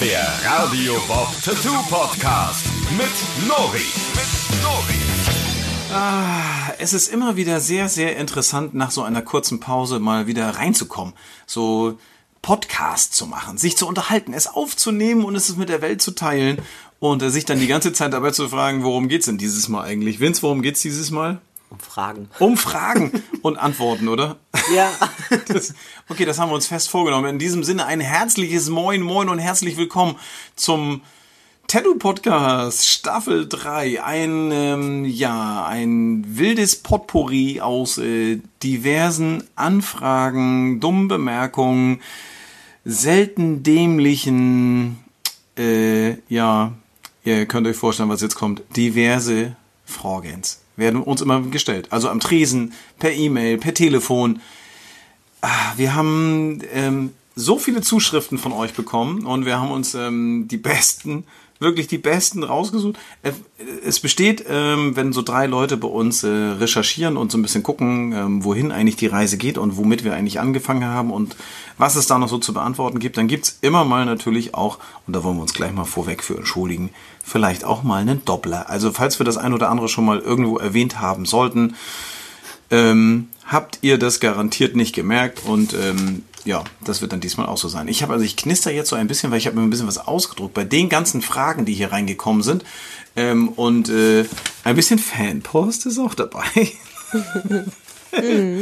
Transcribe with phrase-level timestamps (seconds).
[0.00, 3.78] Der Radio Bob Tattoo Podcast mit Nori.
[4.14, 5.92] Mit Nori.
[5.92, 10.50] Ah, es ist immer wieder sehr, sehr interessant, nach so einer kurzen Pause mal wieder
[10.50, 11.14] reinzukommen.
[11.46, 11.98] So
[12.42, 16.58] Podcast zu machen, sich zu unterhalten, es aufzunehmen und es mit der Welt zu teilen
[17.00, 20.20] und sich dann die ganze Zeit dabei zu fragen, worum geht's denn dieses Mal eigentlich?
[20.20, 21.40] Vince, worum geht's dieses Mal?
[21.70, 22.30] Um Fragen.
[22.38, 24.36] Um Fragen und Antworten, oder?
[24.74, 24.90] Ja.
[25.48, 25.74] Das,
[26.08, 27.28] okay, das haben wir uns fest vorgenommen.
[27.28, 30.16] In diesem Sinne ein herzliches Moin, Moin und herzlich willkommen
[30.56, 31.02] zum
[31.66, 34.02] Tattoo Podcast Staffel 3.
[34.02, 42.00] Ein, ähm, ja, ein wildes Potpourri aus äh, diversen Anfragen, dummen Bemerkungen,
[42.84, 44.98] selten dämlichen,
[45.58, 46.72] äh, ja,
[47.24, 51.88] ihr könnt euch vorstellen, was jetzt kommt, diverse Fragens werden uns immer gestellt.
[51.90, 54.40] Also am Tresen, per E-Mail, per Telefon.
[55.42, 60.48] Ah, Wir haben ähm, so viele Zuschriften von euch bekommen und wir haben uns ähm,
[60.48, 61.24] die besten,
[61.60, 62.96] wirklich die besten rausgesucht.
[63.84, 67.62] Es besteht, ähm, wenn so drei Leute bei uns äh, recherchieren und so ein bisschen
[67.62, 71.36] gucken, ähm, wohin eigentlich die Reise geht und womit wir eigentlich angefangen haben und
[71.76, 75.14] was es da noch so zu beantworten gibt, dann gibt's immer mal natürlich auch, und
[75.14, 76.90] da wollen wir uns gleich mal vorweg für entschuldigen,
[77.24, 78.70] vielleicht auch mal einen Doppler.
[78.70, 81.74] Also falls wir das ein oder andere schon mal irgendwo erwähnt haben sollten,
[82.70, 87.58] ähm, habt ihr das garantiert nicht gemerkt und ähm, ja, das wird dann diesmal auch
[87.58, 87.88] so sein.
[87.88, 89.86] Ich habe also ich knister jetzt so ein bisschen, weil ich habe mir ein bisschen
[89.86, 92.64] was ausgedruckt bei den ganzen Fragen, die hier reingekommen sind
[93.16, 94.24] ähm, und äh,
[94.64, 96.72] ein bisschen Fanpost ist auch dabei.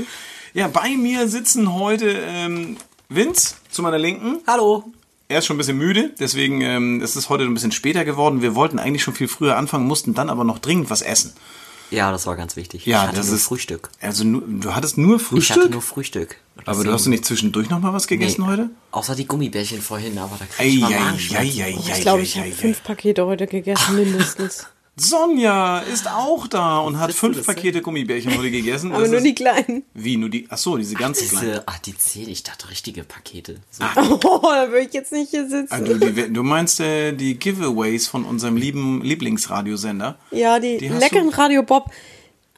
[0.56, 2.78] Ja, bei mir sitzen heute ähm,
[3.10, 4.38] Vince zu meiner Linken.
[4.46, 4.84] Hallo.
[5.28, 8.40] Er ist schon ein bisschen müde, deswegen ähm, ist es heute ein bisschen später geworden.
[8.40, 11.34] Wir wollten eigentlich schon viel früher anfangen, mussten dann aber noch dringend was essen.
[11.90, 12.84] Ja, das war ganz wichtig.
[12.86, 13.90] Ja, ich hatte das nur ist Frühstück.
[14.00, 16.36] Also nur, du hattest nur Ich Frühstück, hatte nur Frühstück.
[16.56, 18.70] Und aber du deswegen- hast du nicht zwischendurch noch mal was gegessen Nee, heute?
[18.90, 21.60] Außer die Gummibärchen vorhin, aber da krieg ich mal ei, Magenschmerzen.
[21.60, 21.92] ei, ei, ei.
[21.94, 24.66] Ich glaube, ich habe fünf Pakete heute gegessen, mindestens.
[24.98, 28.92] Sonja ist auch da und hat fünf Pakete Gummibärchen heute gegessen.
[28.92, 29.82] Aber Das nur ist- die kleinen.
[29.92, 31.48] Wie, nur die, ach so, diese ganz kleinen.
[31.50, 33.56] Diese, ach, die zählen, ich dachte richtige Pakete.
[33.70, 33.84] So.
[34.24, 35.68] Oh, da würde ich jetzt nicht hier sitzen.
[35.70, 40.18] Ah, du, die, du meinst äh, die Giveaways von unserem lieben Lieblingsradiosender?
[40.30, 41.90] ja, die, die leckeren du- Radio Bob.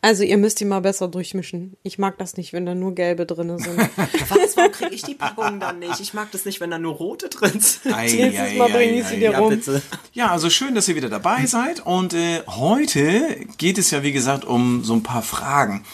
[0.00, 1.76] Also ihr müsst die mal besser durchmischen.
[1.82, 3.78] Ich mag das nicht, wenn da nur gelbe drin sind.
[4.28, 6.00] Was, warum kriege ich die Packungen dann nicht?
[6.00, 7.94] Ich mag das nicht, wenn da nur rote drin sind.
[7.94, 9.50] Ei, Nächstes Mal ich sie dir rum.
[9.50, 9.82] bitte.
[10.12, 11.84] Ja, also schön, dass ihr wieder dabei seid.
[11.84, 15.84] Und äh, heute geht es ja, wie gesagt, um so ein paar Fragen,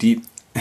[0.00, 0.20] die.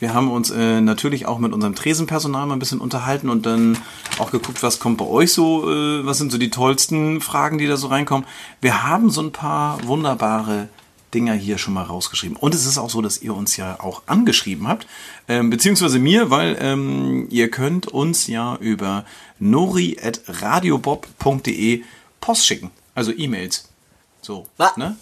[0.00, 3.78] Wir haben uns äh, natürlich auch mit unserem Tresenpersonal mal ein bisschen unterhalten und dann
[4.18, 7.66] auch geguckt, was kommt bei euch so, äh, was sind so die tollsten Fragen, die
[7.66, 8.26] da so reinkommen.
[8.60, 10.68] Wir haben so ein paar wunderbare
[11.14, 12.36] Dinger hier schon mal rausgeschrieben.
[12.36, 14.86] Und es ist auch so, dass ihr uns ja auch angeschrieben habt,
[15.28, 19.04] ähm, beziehungsweise mir, weil ähm, ihr könnt uns ja über
[19.38, 21.84] nori.radiobob.de
[22.20, 23.68] Post schicken, also E-Mails.
[24.20, 24.76] So, Was?
[24.76, 24.96] ne?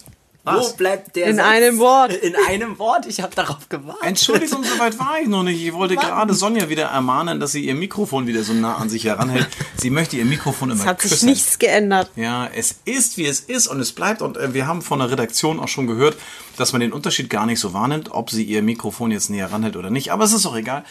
[0.45, 1.45] Wo bleibt der In Satz?
[1.45, 2.11] einem Wort.
[2.21, 3.05] In einem Wort?
[3.05, 4.03] Ich habe darauf gewartet.
[4.03, 5.63] Entschuldigung, so weit war ich noch nicht.
[5.65, 9.05] Ich wollte gerade Sonja wieder ermahnen, dass sie ihr Mikrofon wieder so nah an sich
[9.05, 9.47] heranhält.
[9.77, 11.25] Sie möchte ihr Mikrofon immer Es hat sich küssen.
[11.29, 12.09] nichts geändert.
[12.15, 14.21] Ja, es ist, wie es ist und es bleibt.
[14.21, 16.17] Und äh, wir haben von der Redaktion auch schon gehört,
[16.57, 19.75] dass man den Unterschied gar nicht so wahrnimmt, ob sie ihr Mikrofon jetzt näher ranhält
[19.77, 20.11] oder nicht.
[20.11, 20.83] Aber es ist auch egal.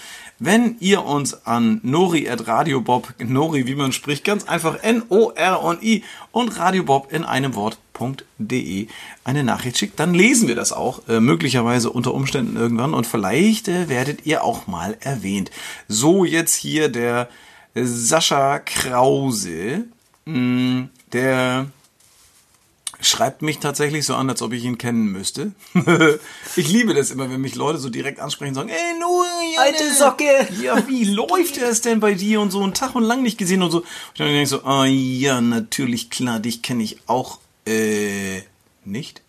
[0.45, 6.59] Wenn ihr uns an Nori at Radiobob, Nori, wie man spricht, ganz einfach N-O-R-I und
[6.59, 8.89] Radiobob in einem Wort.de
[9.23, 13.69] eine Nachricht schickt, dann lesen wir das auch, äh, möglicherweise unter Umständen irgendwann und vielleicht
[13.69, 15.53] äh, werdet ihr auch mal erwähnt.
[15.87, 17.29] So jetzt hier der
[17.77, 19.85] Sascha Krause,
[20.25, 21.67] mh, der
[23.03, 25.53] schreibt mich tatsächlich so an, als ob ich ihn kennen müsste.
[26.57, 29.93] ich liebe das immer, wenn mich Leute so direkt ansprechen und sagen, ey, Nuri, Alte
[29.93, 30.49] Socke.
[30.63, 33.63] Ja, wie läuft es denn bei dir und so einen Tag und lang nicht gesehen
[33.63, 33.79] und so.
[33.79, 33.87] Und
[34.19, 38.43] dann denke ich so, ah ja, natürlich, klar, dich kenne ich auch, äh,
[38.85, 39.22] nicht.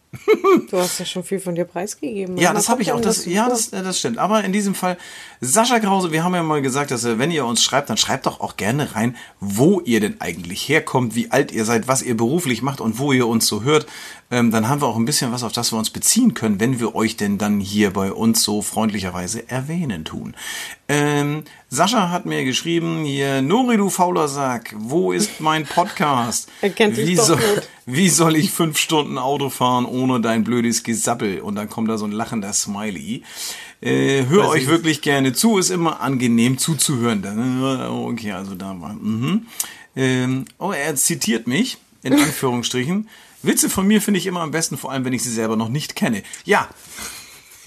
[0.70, 2.38] Du hast ja schon viel von dir preisgegeben.
[2.38, 3.02] Ja, das habe ich auch.
[3.02, 4.20] Das, ja, das, äh, das stimmt.
[4.20, 4.98] Aber in diesem Fall,
[5.42, 8.28] Sascha Krause, wir haben ja mal gesagt, dass äh, wenn ihr uns schreibt, dann schreibt
[8.28, 12.16] doch auch gerne rein, wo ihr denn eigentlich herkommt, wie alt ihr seid, was ihr
[12.16, 13.88] beruflich macht und wo ihr uns so hört.
[14.30, 16.80] Ähm, dann haben wir auch ein bisschen was, auf das wir uns beziehen können, wenn
[16.80, 20.36] wir euch denn dann hier bei uns so freundlicherweise erwähnen tun.
[20.90, 26.50] Ähm, Sascha hat mir geschrieben, hier, Nori, du fauler Sack, wo ist mein Podcast?
[26.62, 27.40] Er kennt wie, doch soll,
[27.86, 31.40] wie soll ich fünf Stunden Auto fahren ohne dein blödes Gesappel?
[31.40, 33.24] Und dann kommt da so ein lachender Smiley.
[33.82, 37.22] Äh, hör euch wirklich gerne zu, ist immer angenehm zuzuhören.
[37.22, 38.94] Dann, äh, Okay, also da war.
[38.94, 39.48] Mhm.
[39.96, 43.08] Ähm, oh, er zitiert mich, in Anführungsstrichen.
[43.42, 45.70] Witze von mir finde ich immer am besten, vor allem wenn ich sie selber noch
[45.70, 46.24] nicht kenne.
[46.46, 46.70] Ja,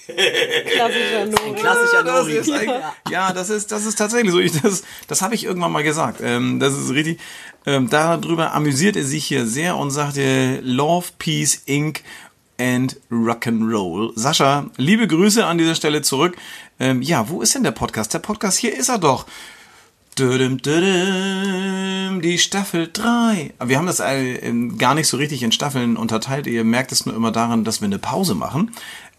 [0.07, 1.55] Klassischer Nori.
[1.59, 2.37] Klassischer das Nori.
[2.37, 4.39] ist eigentlich, ja, das ist, das ist tatsächlich so.
[4.39, 6.21] Ich, das das habe ich irgendwann mal gesagt.
[6.23, 7.19] Ähm, das ist richtig.
[7.67, 12.03] Ähm, darüber amüsiert er sich hier sehr und sagte Love, Peace, Inc.
[12.59, 14.13] and Rock'n'Roll.
[14.15, 16.37] Sascha, liebe Grüße an dieser Stelle zurück.
[16.79, 18.15] Ähm, ja, wo ist denn der Podcast?
[18.15, 19.27] Der Podcast, hier ist er doch.
[20.19, 23.53] Dödem, dödem, die Staffel 3.
[23.63, 26.47] Wir haben das äh, ähm, gar nicht so richtig in Staffeln unterteilt.
[26.47, 28.73] Ihr merkt es nur immer daran, dass wir eine Pause machen.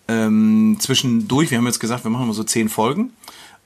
[0.07, 3.11] Ähm, zwischendurch, wir haben jetzt gesagt, wir machen immer so zehn Folgen.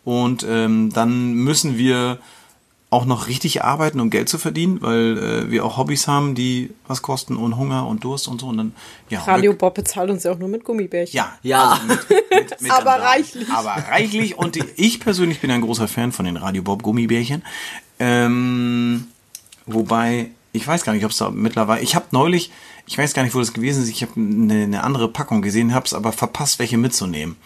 [0.03, 2.17] Und ähm, dann müssen wir
[2.89, 6.71] auch noch richtig arbeiten, um Geld zu verdienen, weil äh, wir auch Hobbys haben, die
[6.87, 8.47] was kosten und Hunger und Durst und so.
[8.47, 8.73] Und dann,
[9.09, 11.15] ja, Radio Bob bezahlt uns ja auch nur mit Gummibärchen.
[11.15, 11.79] ja, Ja.
[11.87, 13.01] mit, mit Aber am Darm.
[13.01, 13.49] reichlich.
[13.49, 14.37] Aber reichlich.
[14.37, 17.43] Und die, ich persönlich bin ein großer Fan von den Radio Bob Gummibärchen.
[17.99, 19.07] Ähm,
[19.65, 21.81] wobei, ich weiß gar nicht, ob es da mittlerweile.
[21.83, 22.51] Ich habe neulich,
[22.91, 25.73] ich weiß gar nicht, wo das gewesen ist, ich habe eine, eine andere Packung gesehen,
[25.73, 27.37] habe es aber verpasst, welche mitzunehmen.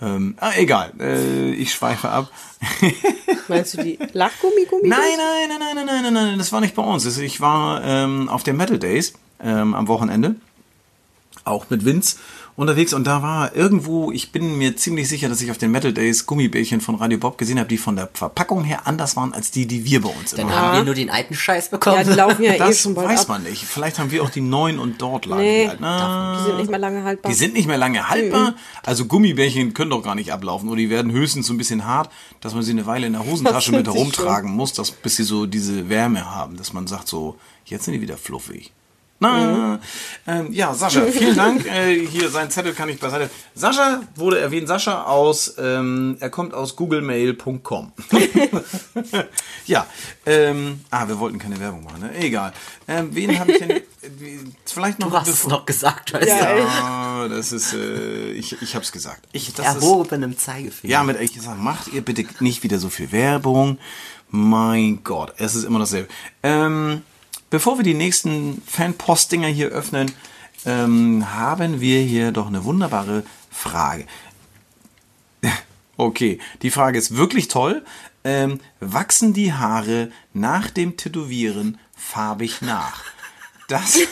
[0.00, 2.32] Ähm, ah, egal, äh, ich schweife ab.
[3.48, 4.88] Meinst du die Lachgummi-Gummibärchen?
[4.88, 7.16] Nein, nein, nein, nein, nein, nein, nein, nein, das war nicht bei uns.
[7.16, 10.34] Ich war ähm, auf den Metal Days ähm, am Wochenende,
[11.44, 12.16] auch mit Vince
[12.54, 15.92] unterwegs und da war irgendwo, ich bin mir ziemlich sicher, dass ich auf den Metal
[15.92, 19.50] Days Gummibärchen von Radio Bob gesehen habe, die von der Verpackung her anders waren als
[19.50, 21.96] die, die wir bei uns Dann immer haben wir nur den alten Scheiß bekommen.
[21.96, 23.28] Ja, die laufen ja eh Das schon bald weiß ab.
[23.28, 23.64] man nicht.
[23.64, 25.80] Vielleicht haben wir auch die neuen und dort lagen Nee, die halt.
[25.80, 27.32] Na, Die sind nicht mehr lange haltbar.
[27.32, 28.54] die sind nicht mehr lange haltbar.
[28.84, 30.68] Also Gummibärchen können doch gar nicht ablaufen.
[30.68, 32.10] Oder die werden höchstens so ein bisschen hart,
[32.42, 35.24] dass man sie eine Weile in der Hosentasche mit sich herumtragen muss, dass, bis sie
[35.24, 38.72] so diese Wärme haben, dass man sagt so, jetzt sind die wieder fluffig.
[39.22, 39.78] Na,
[40.26, 41.64] ähm, ja, Sascha, vielen Dank.
[41.66, 43.30] Äh, hier, sein Zettel kann ich beiseite.
[43.54, 47.92] Sascha wurde erwähnt, Sascha aus, ähm, er kommt aus googlemail.com.
[49.66, 49.86] ja,
[50.26, 52.14] ähm, ah, wir wollten keine Werbung machen, ne?
[52.16, 52.52] Egal.
[52.88, 53.80] Ähm, wen habe ich denn, äh,
[54.64, 56.62] vielleicht noch, Du hast es noch gesagt, weißt Ja, du.
[56.64, 59.28] Ah, das ist, äh, ich, ich hab's gesagt.
[59.32, 60.92] Ich, das ist, Erhobenem Zeigefinger.
[60.92, 63.78] ja, mit ich gesagt, macht ihr bitte nicht wieder so viel Werbung.
[64.30, 66.08] Mein Gott, es ist immer dasselbe.
[66.42, 67.02] Ähm,
[67.52, 70.10] bevor wir die nächsten Fanpost-Dinger hier öffnen,
[70.64, 74.06] ähm, haben wir hier doch eine wunderbare Frage.
[75.98, 77.84] Okay, die Frage ist wirklich toll.
[78.24, 83.04] Ähm, wachsen die Haare nach dem Tätowieren farbig nach?
[83.68, 83.98] Das.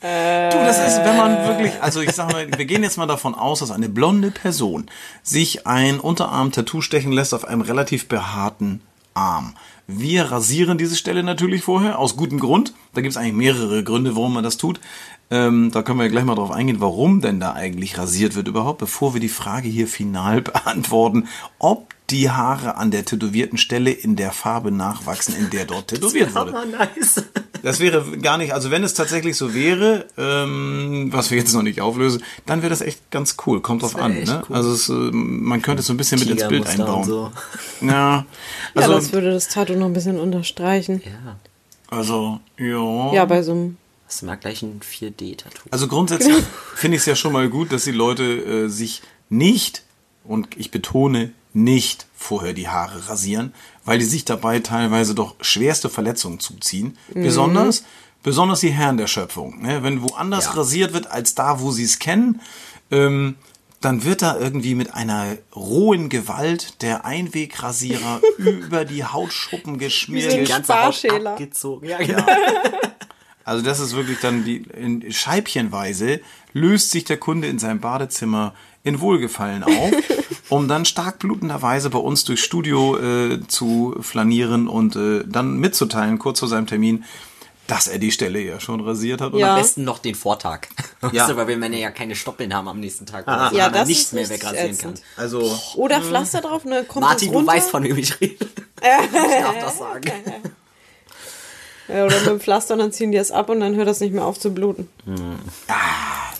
[0.00, 3.34] Du, das ist, wenn man wirklich, also ich sag mal, wir gehen jetzt mal davon
[3.34, 4.88] aus, dass eine blonde Person
[5.24, 8.80] sich ein Unterarm-Tattoo stechen lässt auf einem relativ behaarten
[9.14, 9.56] Arm.
[9.90, 12.74] Wir rasieren diese Stelle natürlich vorher, aus gutem Grund.
[12.92, 14.80] Da gibt es eigentlich mehrere Gründe, warum man das tut.
[15.30, 18.80] Ähm, da können wir gleich mal drauf eingehen, warum denn da eigentlich rasiert wird überhaupt,
[18.80, 21.26] bevor wir die Frage hier final beantworten,
[21.58, 26.34] ob die Haare an der tätowierten Stelle in der Farbe nachwachsen, in der dort tätowiert
[26.34, 26.52] wurde.
[26.66, 27.24] Nice.
[27.62, 31.62] Das wäre gar nicht, also wenn es tatsächlich so wäre, ähm, was wir jetzt noch
[31.62, 33.60] nicht auflösen, dann wäre das echt ganz cool.
[33.60, 34.14] Kommt drauf an.
[34.14, 34.42] Ne?
[34.48, 34.56] cool.
[34.56, 37.04] Also es, äh, man könnte es so ein bisschen mit ins Bild einbauen.
[37.04, 37.30] so.
[37.80, 38.26] Ja, ja,
[38.74, 41.02] also, das würde das Tattoo noch ein bisschen unterstreichen.
[41.04, 41.36] Ja.
[41.88, 43.12] also ja.
[43.12, 43.76] Ja, bei so einem.
[44.06, 45.68] Hast du mal gleich ein 4D-Tattoo.
[45.70, 46.36] Also grundsätzlich
[46.74, 49.82] finde ich es ja schon mal gut, dass die Leute äh, sich nicht,
[50.24, 51.32] und ich betone
[51.62, 53.52] nicht, vorher die Haare rasieren,
[53.84, 56.96] weil die sich dabei teilweise doch schwerste Verletzungen zuziehen.
[57.14, 57.84] Besonders,
[58.22, 59.62] besonders die Herren der Schöpfung.
[59.62, 59.82] Ne?
[59.82, 60.50] Wenn woanders Ja.
[60.52, 62.40] rasiert wird als da, wo sie es kennen,
[62.90, 63.36] ähm,
[63.80, 70.32] dann wird da irgendwie mit einer rohen Gewalt der Einwegrasierer über die Hautschuppen geschmiert.
[70.32, 71.88] Die ganze Haut abgezogen.
[71.88, 72.24] Ja, genau.
[73.44, 76.20] Also das ist wirklich dann die in Scheibchenweise
[76.52, 78.52] löst sich der Kunde in seinem Badezimmer
[78.88, 79.90] in Wohlgefallen auf,
[80.48, 86.18] um dann stark blutenderweise bei uns durchs Studio äh, zu flanieren und äh, dann mitzuteilen,
[86.18, 87.04] kurz vor seinem Termin,
[87.66, 89.34] dass er die Stelle ja schon rasiert hat.
[89.34, 89.54] Und Ja.
[89.54, 90.68] Am besten noch den Vortag.
[91.12, 91.20] Ja.
[91.22, 93.24] Weißt du, weil wir Männer ja keine Stoppeln haben am nächsten Tag.
[93.24, 94.94] So, Ja, man nichts mehr wegrasieren ätzend.
[94.96, 95.02] kann.
[95.16, 96.82] Also Oder Pflaster drauf, ne?
[96.88, 98.34] Kommt Martin, du weißt, von wem ich rede.
[98.80, 100.10] ich darf das sagen.
[101.86, 104.00] Ja, oder mit dem Pflaster und dann ziehen die es ab und dann hört das
[104.00, 104.88] nicht mehr auf zu bluten.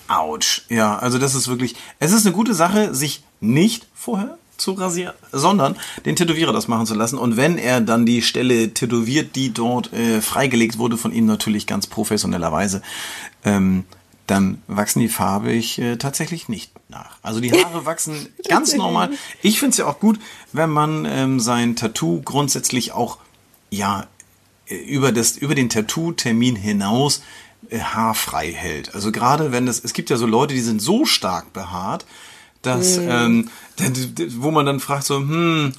[0.09, 0.63] Autsch.
[0.69, 5.15] Ja, also das ist wirklich, es ist eine gute Sache, sich nicht vorher zu rasieren,
[5.33, 7.19] sondern den Tätowierer das machen zu lassen.
[7.19, 11.67] Und wenn er dann die Stelle tätowiert, die dort äh, freigelegt wurde von ihm natürlich
[11.67, 12.83] ganz professionellerweise,
[13.45, 13.85] ähm,
[14.27, 17.17] dann wachsen die farbig äh, tatsächlich nicht nach.
[17.23, 19.11] Also die Haare wachsen ganz normal.
[19.43, 20.19] Ich finde es ja auch gut,
[20.53, 23.19] wenn man ähm, sein Tattoo grundsätzlich auch,
[23.71, 24.07] ja,
[24.67, 27.23] äh, über, das, über den Tattoo-Termin hinaus
[27.73, 28.95] haarfrei hält.
[28.95, 32.07] Also gerade wenn das, es gibt ja so Leute, die sind so stark behaart,
[32.63, 35.73] dass, ähm, d- d- wo man dann fragt so, hm,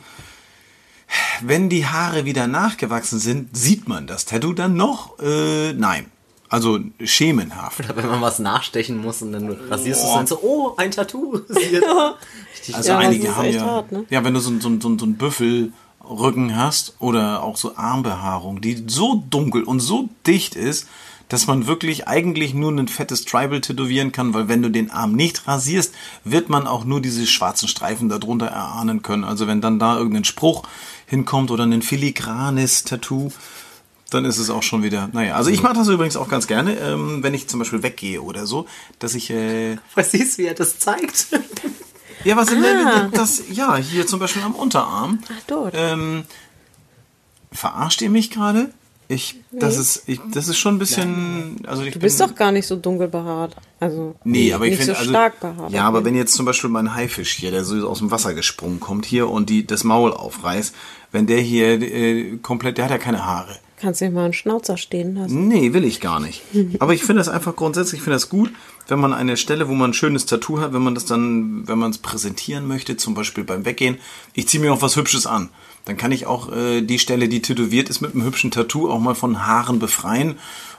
[1.42, 5.18] wenn die Haare wieder nachgewachsen sind, sieht man das Tattoo dann noch?
[5.20, 6.06] Äh, nein.
[6.50, 7.80] Also schemenhaft.
[7.82, 10.90] Oder wenn man was nachstechen muss und dann rasierst du es dann so, oh, ein
[10.92, 11.40] Tattoo.
[11.50, 14.06] Richtig Also Ja, einige ist haben ja, hart, ne?
[14.10, 18.62] ja, wenn du so, ein- so, so, so einen Büffelrücken hast oder auch so Armbehaarung,
[18.62, 20.88] die so dunkel und so dicht ist,
[21.30, 25.14] dass man wirklich eigentlich nur ein fettes Tribal tätowieren kann, weil wenn du den Arm
[25.14, 25.94] nicht rasierst,
[26.24, 29.24] wird man auch nur diese schwarzen Streifen darunter erahnen können.
[29.24, 30.64] Also wenn dann da irgendein Spruch
[31.06, 33.32] hinkommt oder ein filigranes Tattoo,
[34.10, 35.36] dann ist es auch schon wieder, naja.
[35.36, 38.48] Also ich mache das übrigens auch ganz gerne, ähm, wenn ich zum Beispiel weggehe oder
[38.48, 38.66] so,
[38.98, 41.28] dass ich, äh, Was siehst wie er das zeigt?
[42.24, 42.50] ja, was
[43.12, 45.20] das, ja, hier zum Beispiel am Unterarm.
[45.28, 45.76] Ach, dort.
[45.78, 46.24] Ähm,
[47.52, 48.74] verarscht ihr mich gerade?
[49.12, 52.36] Ich, das ist, ich, das ist schon ein bisschen, also ich Du bist bin, doch
[52.36, 53.56] gar nicht so dunkel behaart.
[53.80, 55.72] Also Nee, aber ich nicht finde, so also, stark behaart.
[55.72, 58.80] ja, aber wenn jetzt zum Beispiel mein Haifisch hier, der so aus dem Wasser gesprungen
[58.80, 60.76] kommt hier und die das Maul aufreißt,
[61.12, 63.58] wenn der hier äh, komplett, der hat ja keine Haare.
[63.82, 65.48] Kannst du mal einen Schnauzer stehen lassen.
[65.48, 66.44] Nee, will ich gar nicht.
[66.80, 68.52] Aber ich finde das einfach grundsätzlich, ich finde das gut,
[68.90, 71.80] wenn man eine Stelle, wo man ein schönes Tattoo hat, wenn man das dann, wenn
[71.80, 73.98] man es präsentieren möchte, zum Beispiel beim Weggehen,
[74.34, 75.50] ich ziehe mir auch was Hübsches an.
[75.90, 79.00] Dann kann ich auch äh, die Stelle, die tätowiert ist, mit einem hübschen Tattoo auch
[79.00, 80.38] mal von Haaren befreien.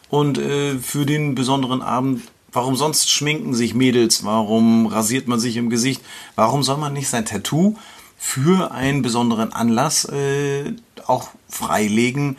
[0.09, 4.25] Und äh, für den besonderen Abend, warum sonst schminken sich Mädels?
[4.25, 6.01] Warum rasiert man sich im Gesicht?
[6.37, 7.75] Warum soll man nicht sein Tattoo
[8.17, 10.75] für einen besonderen Anlass äh,
[11.09, 12.37] auch freilegen?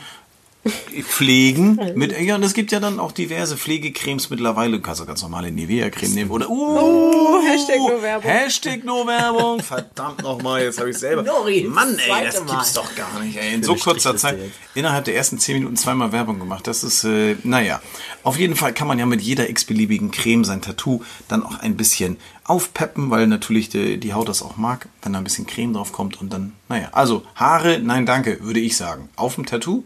[0.70, 4.78] Pflegen mit ja und es gibt ja dann auch diverse Pflegecremes mittlerweile.
[4.78, 8.30] Du kannst auch ganz normale Nivea Creme nehmen oder uh, Hashtag nur Werbung.
[8.30, 9.60] Hashtag nur Werbung.
[9.64, 12.52] Verdammt nochmal jetzt habe ich selber Nori, Mann ey das Mal.
[12.52, 13.56] gibt's doch gar nicht ey.
[13.56, 14.38] in so kurzer Zeit
[14.76, 16.68] innerhalb der ersten zehn Minuten zweimal Werbung gemacht.
[16.68, 17.82] Das ist äh, naja
[18.22, 21.76] auf jeden Fall kann man ja mit jeder x-beliebigen Creme sein Tattoo dann auch ein
[21.76, 25.74] bisschen aufpeppen weil natürlich die, die Haut das auch mag wenn da ein bisschen Creme
[25.74, 29.10] drauf kommt und dann naja also Haare nein danke würde ich sagen.
[29.16, 29.84] Auf dem Tattoo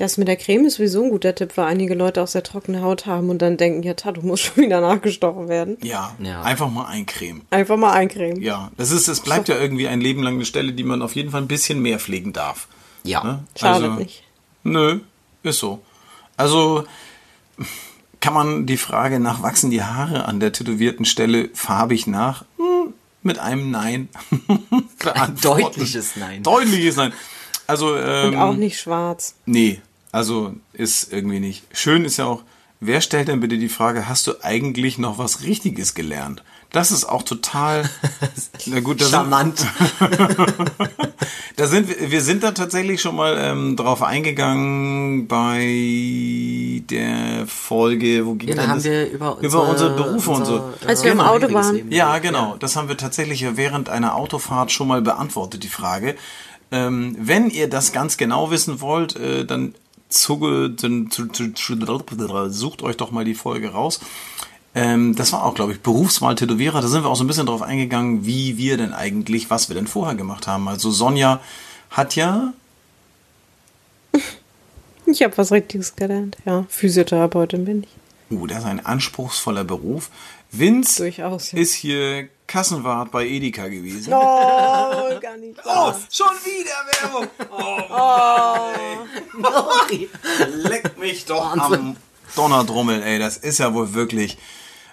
[0.00, 2.80] Das mit der Creme ist sowieso ein guter Tipp, weil einige Leute auch sehr trockene
[2.80, 5.76] Haut haben und dann denken, ja, Tattoo muss schon wieder nachgestochen werden.
[5.82, 6.40] Ja, Ja.
[6.40, 7.42] einfach mal eincremen.
[7.50, 8.40] Einfach mal eincremen.
[8.40, 11.16] Ja, das ist, es bleibt ja irgendwie ein Leben lang eine Stelle, die man auf
[11.16, 12.66] jeden Fall ein bisschen mehr pflegen darf.
[13.04, 13.22] Ja.
[13.22, 13.44] Ne?
[13.58, 14.22] Schadet also, nicht.
[14.62, 15.00] Nö,
[15.42, 15.82] ist so.
[16.38, 16.84] Also
[18.20, 22.46] kann man die Frage nach wachsen die Haare an der tätowierten Stelle farbig nach?
[22.56, 24.08] Hm, mit einem Nein.
[24.98, 25.40] beantworten.
[25.42, 26.42] deutliches Nein.
[26.42, 27.12] Deutliches Nein.
[27.66, 29.34] Also, ähm, Und auch nicht schwarz.
[29.44, 29.80] Nee,
[30.12, 31.64] also ist irgendwie nicht.
[31.72, 32.42] Schön ist ja auch,
[32.80, 36.42] wer stellt denn bitte die Frage, hast du eigentlich noch was Richtiges gelernt?
[36.72, 37.88] Das ist auch total.
[38.66, 39.66] Na gut, da sind, Charmant.
[41.56, 48.24] da sind wir, wir sind da tatsächlich schon mal ähm, drauf eingegangen bei der Folge,
[48.26, 48.84] wo ging Ja, da haben das?
[48.84, 50.72] wir über über unsere Berufe und so.
[50.86, 51.30] Als wir im Genau.
[51.30, 51.90] Auto waren.
[51.90, 52.56] Ja, genau.
[52.58, 56.14] Das haben wir tatsächlich ja während einer Autofahrt schon mal beantwortet, die Frage.
[56.72, 59.74] Ähm, wenn ihr das ganz genau wissen wollt, äh, dann
[60.10, 60.74] zuge,
[62.50, 64.00] sucht euch doch mal die Folge raus.
[64.74, 66.80] Ähm, das war auch, glaube ich, Berufswahl Tätowierer.
[66.80, 69.74] Da sind wir auch so ein bisschen drauf eingegangen, wie wir denn eigentlich, was wir
[69.74, 70.68] denn vorher gemacht haben.
[70.68, 71.40] Also Sonja
[71.90, 72.52] hat ja,
[75.06, 76.36] Ich habe was Richtiges gelernt.
[76.44, 78.36] Ja, Physiotherapeutin bin ich.
[78.36, 80.10] uh, das ist ein anspruchsvoller Beruf.
[80.52, 81.58] Vince Durchaus, ja.
[81.58, 84.12] ist hier Kassenwart bei Edeka gewesen.
[84.92, 85.58] Oh, gar nicht.
[85.64, 87.28] Oh, schon wieder Werbung.
[89.38, 90.08] Nori.
[90.68, 91.96] Leck mich doch am
[92.34, 93.18] Donnerdrummel, ey.
[93.18, 94.36] Das ist ja wohl wirklich.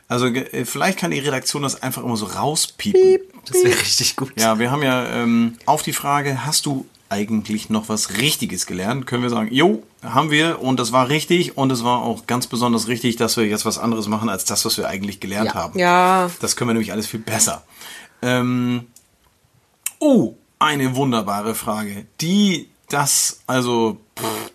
[0.08, 3.20] Also äh, vielleicht kann die Redaktion das einfach immer so rauspiepen.
[3.46, 4.34] Das wäre richtig gut.
[4.40, 9.08] Ja, wir haben ja ähm, auf die Frage, hast du eigentlich noch was Richtiges gelernt?
[9.08, 12.48] Können wir sagen, jo, haben wir und das war richtig und es war auch ganz
[12.48, 15.54] besonders richtig, dass wir jetzt was anderes machen als das, was wir eigentlich gelernt Ja.
[15.56, 15.80] haben.
[15.80, 17.64] Ja, Das können wir nämlich alles viel besser.
[18.22, 18.88] Ähm,
[20.00, 22.06] oh, eine wunderbare Frage.
[22.22, 24.52] Die, das, also, pff.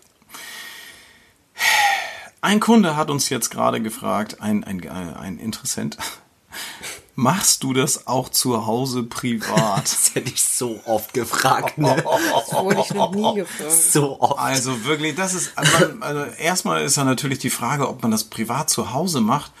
[2.41, 5.97] ein Kunde hat uns jetzt gerade gefragt, ein, ein, ein Interessent,
[7.15, 9.83] machst du das auch zu Hause privat?
[9.83, 11.77] Das hätte ich so oft gefragt.
[11.77, 11.95] Ne?
[12.33, 13.71] das wurde ich noch nie gefragt.
[13.71, 14.39] So oft.
[14.39, 18.25] Also wirklich, das ist, also, also erstmal ist ja natürlich die Frage, ob man das
[18.25, 19.51] privat zu Hause macht.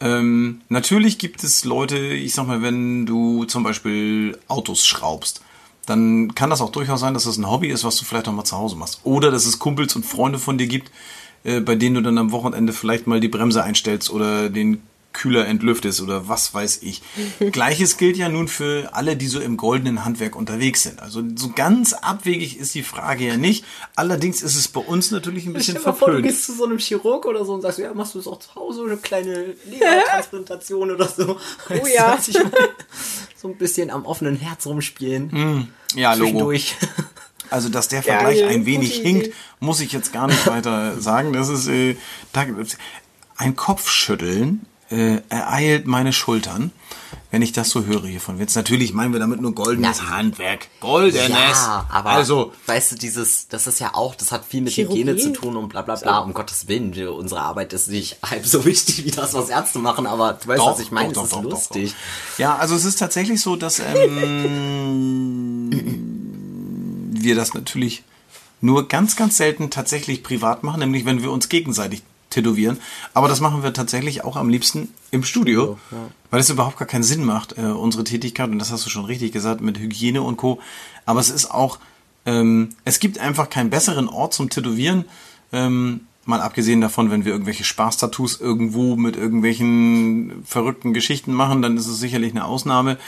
[0.00, 5.42] Ähm, natürlich gibt es Leute, ich sag mal, wenn du zum Beispiel Autos schraubst,
[5.86, 8.32] dann kann das auch durchaus sein, dass das ein Hobby ist, was du vielleicht auch
[8.32, 9.00] mal zu Hause machst.
[9.04, 10.90] Oder dass es Kumpels und Freunde von dir gibt,
[11.44, 15.46] äh, bei denen du dann am Wochenende vielleicht mal die Bremse einstellst oder den Kühler
[15.46, 17.02] entlüftest oder was weiß ich.
[17.52, 21.00] Gleiches gilt ja nun für alle, die so im goldenen Handwerk unterwegs sind.
[21.00, 23.64] Also so ganz abwegig ist die Frage ja nicht.
[23.96, 26.26] Allerdings ist es bei uns natürlich ein bisschen mal vor, du verpönt.
[26.26, 28.54] gehst zu so einem Chirurg oder so und sagst, ja, machst du das auch zu
[28.54, 31.38] Hause, eine kleine Lebertransplantation oder so.
[31.70, 32.18] Oh ja.
[33.36, 35.68] So ein bisschen am offenen Herz rumspielen.
[35.94, 36.52] Ja, Logo.
[37.50, 39.34] Also, dass der Vergleich Geil, ein wenig hinkt, Idee.
[39.58, 41.32] muss ich jetzt gar nicht weiter sagen.
[41.32, 41.96] Das ist äh,
[43.36, 46.72] ein Kopfschütteln äh, ereilt meine Schultern,
[47.30, 48.56] wenn ich das so höre hier von Witz.
[48.56, 50.66] Natürlich meinen wir damit nur goldenes Na, Handwerk.
[50.80, 51.28] Goldenes.
[51.28, 55.00] Ja, aber also weißt du, dieses, das ist ja auch, das hat viel mit Chirurgie.
[55.02, 56.18] Hygiene zu tun und bla bla bla.
[56.18, 59.78] Um Gottes Willen, wir- unsere Arbeit ist nicht halb so wichtig wie das, was Ärzte
[59.78, 61.92] machen, aber du weißt, Doch, was ich meine, doch, es doch, ist doch, doch, lustig.
[62.32, 62.38] doch.
[62.38, 65.70] Ja, also es ist tatsächlich so, dass ähm,
[67.12, 68.02] wir das natürlich
[68.60, 72.78] nur ganz, ganz selten tatsächlich privat machen, nämlich wenn wir uns gegenseitig tätowieren.
[73.12, 75.78] Aber das machen wir tatsächlich auch am liebsten im Studio,
[76.30, 79.04] weil es überhaupt gar keinen Sinn macht, äh, unsere Tätigkeit, und das hast du schon
[79.04, 80.60] richtig gesagt, mit Hygiene und Co.
[81.04, 81.78] Aber es ist auch,
[82.24, 85.04] ähm, es gibt einfach keinen besseren Ort zum Tätowieren.
[85.52, 91.76] Ähm, mal abgesehen davon, wenn wir irgendwelche Spaßtattoos irgendwo mit irgendwelchen verrückten Geschichten machen, dann
[91.76, 92.98] ist es sicherlich eine Ausnahme.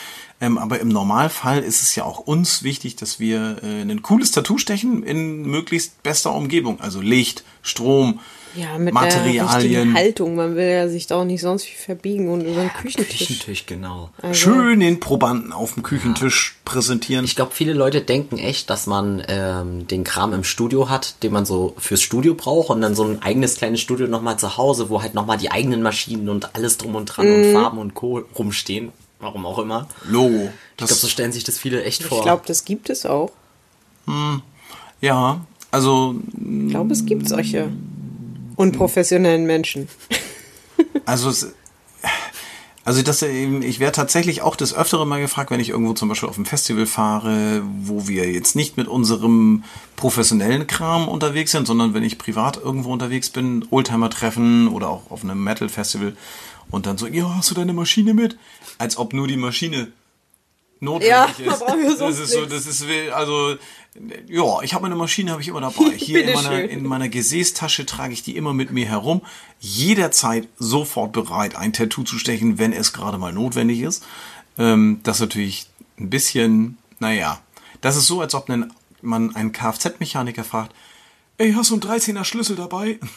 [0.41, 4.33] Ähm, aber im Normalfall ist es ja auch uns wichtig, dass wir äh, ein cooles
[4.33, 6.81] Tattoo stechen in möglichst bester Umgebung.
[6.81, 8.19] Also Licht, Strom,
[8.55, 9.95] Ja, mit der richtigen Materialien.
[9.95, 10.35] Haltung.
[10.35, 13.19] Man will ja sich da auch nicht sonst viel verbiegen und über den Küchentisch.
[13.19, 14.11] Küchentisch, genau.
[14.33, 17.25] Schön den Probanden auf dem Küchentisch präsentieren.
[17.25, 21.33] Ich glaube, viele Leute denken echt, dass man ähm, den Kram im Studio hat, den
[21.33, 24.91] man so fürs Studio braucht und dann so ein eigenes kleines Studio nochmal zu Hause,
[24.91, 28.23] wo halt nochmal die eigenen Maschinen und alles drum und dran und Farben und Co.
[28.39, 28.93] rumstehen.
[29.19, 29.89] Warum auch immer.
[30.09, 30.51] Logo.
[30.73, 32.19] Ich glaube, so stellen sich das viele echt vor.
[32.19, 33.31] Ich glaube, das gibt es auch.
[35.01, 35.41] ja,
[35.71, 36.17] also
[36.65, 37.71] Ich glaube, es gibt solche
[38.57, 39.89] unprofessionellen Menschen.
[41.05, 41.53] Also es,
[42.85, 46.09] also das eben, ich werde tatsächlich auch des Öfteren mal gefragt, wenn ich irgendwo zum
[46.09, 49.63] Beispiel auf ein Festival fahre, wo wir jetzt nicht mit unserem
[49.95, 55.23] professionellen Kram unterwegs sind, sondern wenn ich privat irgendwo unterwegs bin, Oldtimer-Treffen oder auch auf
[55.23, 56.17] einem Metal-Festival
[56.71, 58.37] und dann so, ja, hast du deine Maschine mit?
[58.79, 59.93] Als ob nur die Maschine
[60.83, 61.61] notwendig Ja, ist.
[61.63, 62.85] das sonst ist so, das ist
[63.15, 63.57] also
[64.27, 65.91] ja, ich habe meine Maschine habe ich immer dabei.
[65.97, 69.21] Hier in meiner, in meiner Gesäßtasche trage ich die immer mit mir herum.
[69.61, 74.03] Jederzeit sofort bereit, ein Tattoo zu stechen, wenn es gerade mal notwendig ist.
[74.59, 75.67] Ähm, das ist natürlich
[75.99, 77.41] ein bisschen, naja,
[77.83, 78.49] das ist so, als ob
[79.03, 80.75] man einen Kfz-Mechaniker fragt,
[81.37, 82.99] ey, hast du einen 13er Schlüssel dabei?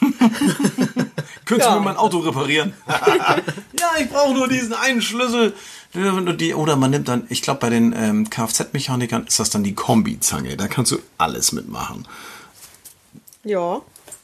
[1.44, 1.74] Könntest du Ja.
[1.76, 2.74] mir mein Auto reparieren?
[2.86, 5.54] ja, ich brauche nur diesen einen Schlüssel.
[5.96, 9.74] Die- Oder man nimmt dann, ich glaube, bei den ähm, Kfz-Mechanikern ist das dann die
[9.74, 10.56] Kombizange.
[10.56, 12.06] Da kannst du alles mitmachen.
[13.44, 13.80] Ja.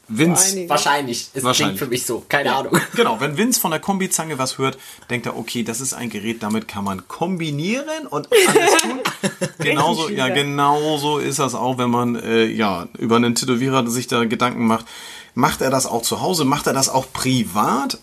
[0.09, 0.67] Vince.
[0.67, 1.29] Wahrscheinlich.
[1.33, 1.77] Es Wahrscheinlich.
[1.77, 2.23] klingt für mich so.
[2.27, 2.77] Keine Ahnung.
[2.95, 4.77] Genau, wenn Vince von der Kombizange was hört,
[5.09, 8.99] denkt er, okay, das ist ein Gerät, damit kann man kombinieren und alles tun.
[9.59, 14.25] genauso, ja, genauso ist das auch, wenn man äh, ja über einen Tätowierer sich da
[14.25, 14.85] Gedanken macht.
[15.35, 16.45] Macht er das auch zu Hause?
[16.45, 17.97] Macht er das auch privat?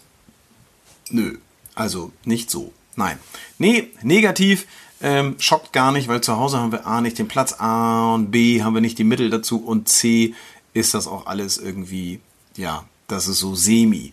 [1.11, 1.37] Nö,
[1.75, 2.73] also nicht so.
[2.97, 3.19] Nein.
[3.59, 4.67] Nee, negativ.
[5.03, 8.31] Ähm, schockt gar nicht, weil zu Hause haben wir A nicht den Platz, A und
[8.31, 10.35] B haben wir nicht die Mittel dazu und C
[10.75, 12.21] ist das auch alles irgendwie,
[12.57, 14.13] ja, das ist so semi.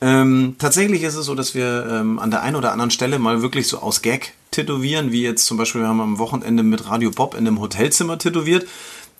[0.00, 3.40] Ähm, tatsächlich ist es so, dass wir ähm, an der einen oder anderen Stelle mal
[3.40, 7.10] wirklich so aus Gag tätowieren, wie jetzt zum Beispiel, wir haben am Wochenende mit Radio
[7.10, 8.66] Bob in einem Hotelzimmer tätowiert.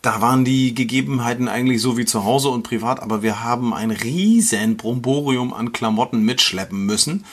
[0.02, 3.90] Da waren die Gegebenheiten eigentlich so wie zu Hause und privat, aber wir haben ein
[3.90, 7.24] riesen Bromborium an Klamotten mitschleppen müssen,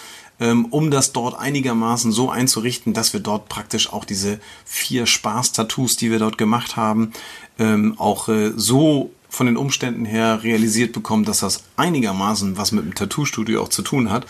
[0.43, 5.95] ähm, um das dort einigermaßen so einzurichten, dass wir dort praktisch auch diese vier Spaß-Tattoos,
[5.95, 7.13] die wir dort gemacht haben,
[7.58, 12.84] ähm, auch äh, so von den Umständen her realisiert bekommen, dass das einigermaßen was mit
[12.84, 14.25] dem Tattoo-Studio auch zu tun hat.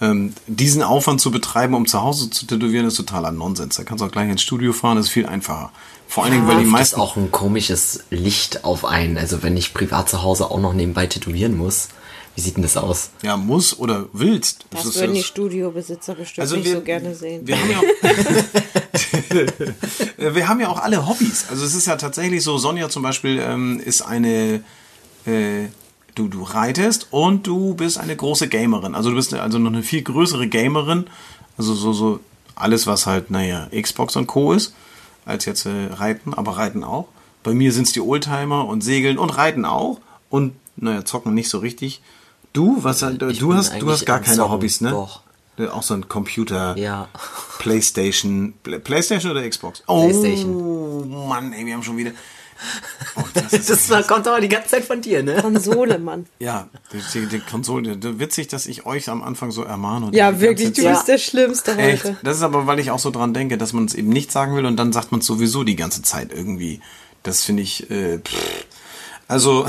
[0.00, 3.76] Ähm, diesen Aufwand zu betreiben, um zu Hause zu tätowieren, ist totaler Nonsens.
[3.76, 5.70] Da kannst du auch gleich ins Studio fahren, das ist viel einfacher.
[6.08, 9.16] Vor allen Dingen, weil die meisten auch ein komisches Licht auf einen.
[9.16, 11.88] Also wenn ich privat zu Hause auch noch nebenbei tätowieren muss.
[12.34, 13.10] Wie sieht denn das aus?
[13.22, 14.64] ja muss oder willst.
[14.70, 17.46] Das ist würden die das- Studiobesitzer bestimmt Also nicht wir- so gerne sehen.
[17.46, 17.82] Wir haben, ja auch,
[20.34, 21.46] wir haben ja auch alle Hobbys.
[21.50, 24.62] Also es ist ja tatsächlich so, Sonja zum Beispiel ähm, ist eine,
[25.26, 25.66] äh,
[26.14, 28.94] du, du reitest und du bist eine große Gamerin.
[28.94, 31.06] Also du bist also noch eine viel größere Gamerin.
[31.58, 32.20] Also so, so
[32.54, 34.52] alles, was halt, naja, Xbox und Co.
[34.52, 34.74] ist,
[35.24, 37.08] als jetzt äh, Reiten, aber Reiten auch.
[37.42, 40.00] Bei mir sind es die Oldtimer und Segeln und Reiten auch.
[40.30, 42.00] Und, naja, zocken nicht so richtig.
[42.52, 44.90] Du, was, du, Ich du hast, du hast gar keine Hobbys, ne?
[44.90, 45.22] doch.
[45.58, 46.76] Äh, Auch so ein Computer.
[46.76, 47.08] Ja.
[47.58, 48.54] PlayStation.
[48.62, 49.82] Play- PlayStation oder Xbox?
[49.86, 51.28] Oh, PlayStation.
[51.28, 52.12] Mann, ey, wir haben schon wieder.
[53.16, 55.36] Oh, das ist, Das war- kommt aber die ganze Zeit von dir, ne?
[55.42, 56.26] Konsole, Mann.
[56.38, 57.96] ja, die, die, die Konsole.
[57.96, 60.06] die- Witzig, dass ich euch am Anfang so ermahne.
[60.06, 62.04] und Ja, wirklich, du bist der Schlimmste Echt?
[62.04, 62.16] heute.
[62.22, 64.54] Das ist aber, weil ich auch so dran denke, dass man es eben nicht sagen
[64.56, 66.80] will und dann sagt man es sowieso die ganze Zeit irgendwie.
[67.22, 68.64] Das finde ich, äh, pff.
[69.28, 69.66] also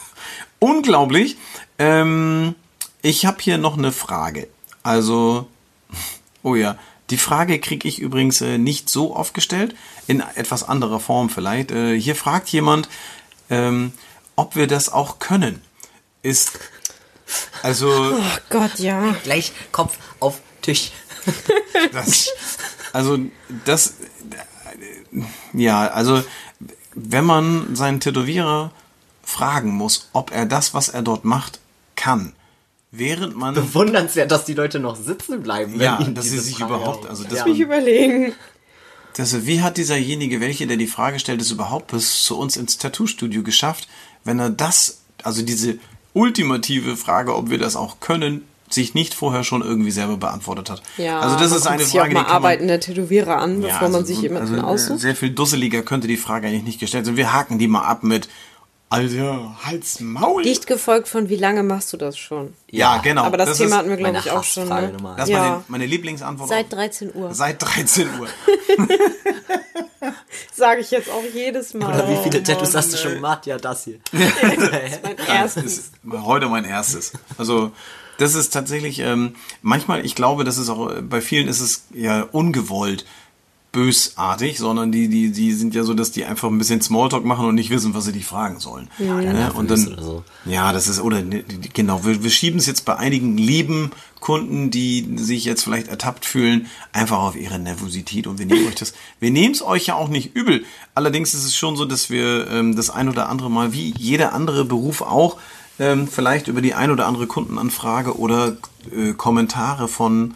[0.58, 1.36] unglaublich.
[1.80, 2.54] Ähm,
[3.00, 4.48] ich habe hier noch eine Frage.
[4.82, 5.48] Also,
[6.42, 9.74] oh ja, Die Frage kriege ich übrigens äh, nicht so oft gestellt,
[10.06, 11.72] in etwas anderer Form vielleicht.
[11.72, 12.88] Äh, hier fragt jemand,
[13.48, 13.92] ähm,
[14.36, 15.60] ob wir das auch können.
[16.22, 16.52] Ist
[17.62, 19.16] also Oh Gott, ja.
[19.24, 20.92] Gleich Kopf auf Tisch.
[21.92, 22.28] das,
[22.92, 23.18] also
[23.64, 23.94] das
[25.52, 26.22] ja, also
[26.94, 28.70] wenn man seinen Tätowierer
[29.22, 31.60] fragen muss, ob er das, was er dort macht,
[32.00, 32.32] kann,
[32.90, 35.74] während man Bewundernswert, dass die Leute noch sitzen bleiben.
[35.74, 37.46] wenn ja, dass sie sich Frage überhaupt, also das, ja.
[37.46, 38.32] Ich überlegen.
[39.16, 42.78] das, wie hat dieserjenige, welche der die Frage stellt, es überhaupt bis zu uns ins
[42.78, 43.86] Tattoo-Studio geschafft,
[44.24, 45.78] wenn er das, also diese
[46.14, 50.82] ultimative Frage, ob wir das auch können, sich nicht vorher schon irgendwie selber beantwortet hat.
[50.96, 54.28] Ja, also das ist eine Frage, mal die arbeitende Tätowierer an, bevor man sich also,
[54.28, 55.00] jemanden also, äh, aussucht.
[55.00, 57.16] Sehr viel dusseliger könnte die Frage eigentlich nicht gestellt sein.
[57.16, 58.28] Wir haken die mal ab mit
[58.90, 60.42] Alter, Hals, Maul.
[60.42, 62.54] Dicht gefolgt von, wie lange machst du das schon?
[62.70, 63.22] ja, genau.
[63.22, 64.68] Aber das, Thema ist, hatten wir, glaube ich, auch schon.
[64.68, 64.96] Ne?
[65.16, 65.38] Das ist ja.
[65.38, 66.48] meine, meine Lieblingsantwort.
[66.48, 67.32] Seit 13 Uhr.
[67.32, 68.26] Seit 13 Uhr.
[70.52, 71.94] Sage ich jetzt auch jedes Mal.
[71.94, 73.46] Oder wie viele Oh, Tattoos hast du schon gemacht?
[73.46, 74.00] Ja, das hier.
[74.12, 75.78] mein Das erstes.
[75.78, 77.12] ist heute mein erstes.
[77.38, 77.70] Also
[78.18, 81.84] das ist tatsächlich ähm, manchmal, ich glaube, das ist auch äh, bei vielen ist es
[81.94, 83.06] ja ungewollt
[83.72, 87.46] bösartig, sondern die die die sind ja so, dass die einfach ein bisschen Smalltalk machen
[87.46, 88.88] und nicht wissen, was sie dich fragen sollen.
[88.98, 90.24] Ja, nervös und dann so.
[90.44, 94.70] ja, das ist oder ne, genau, wir, wir schieben es jetzt bei einigen lieben Kunden,
[94.70, 98.92] die sich jetzt vielleicht ertappt fühlen, einfach auf ihre Nervosität und wir nehmen euch das,
[99.20, 100.64] wir nehmen es euch ja auch nicht übel.
[100.94, 104.32] Allerdings ist es schon so, dass wir ähm, das ein oder andere Mal, wie jeder
[104.32, 105.38] andere Beruf auch,
[105.78, 108.56] ähm, vielleicht über die ein oder andere Kundenanfrage oder
[108.94, 110.34] äh, Kommentare von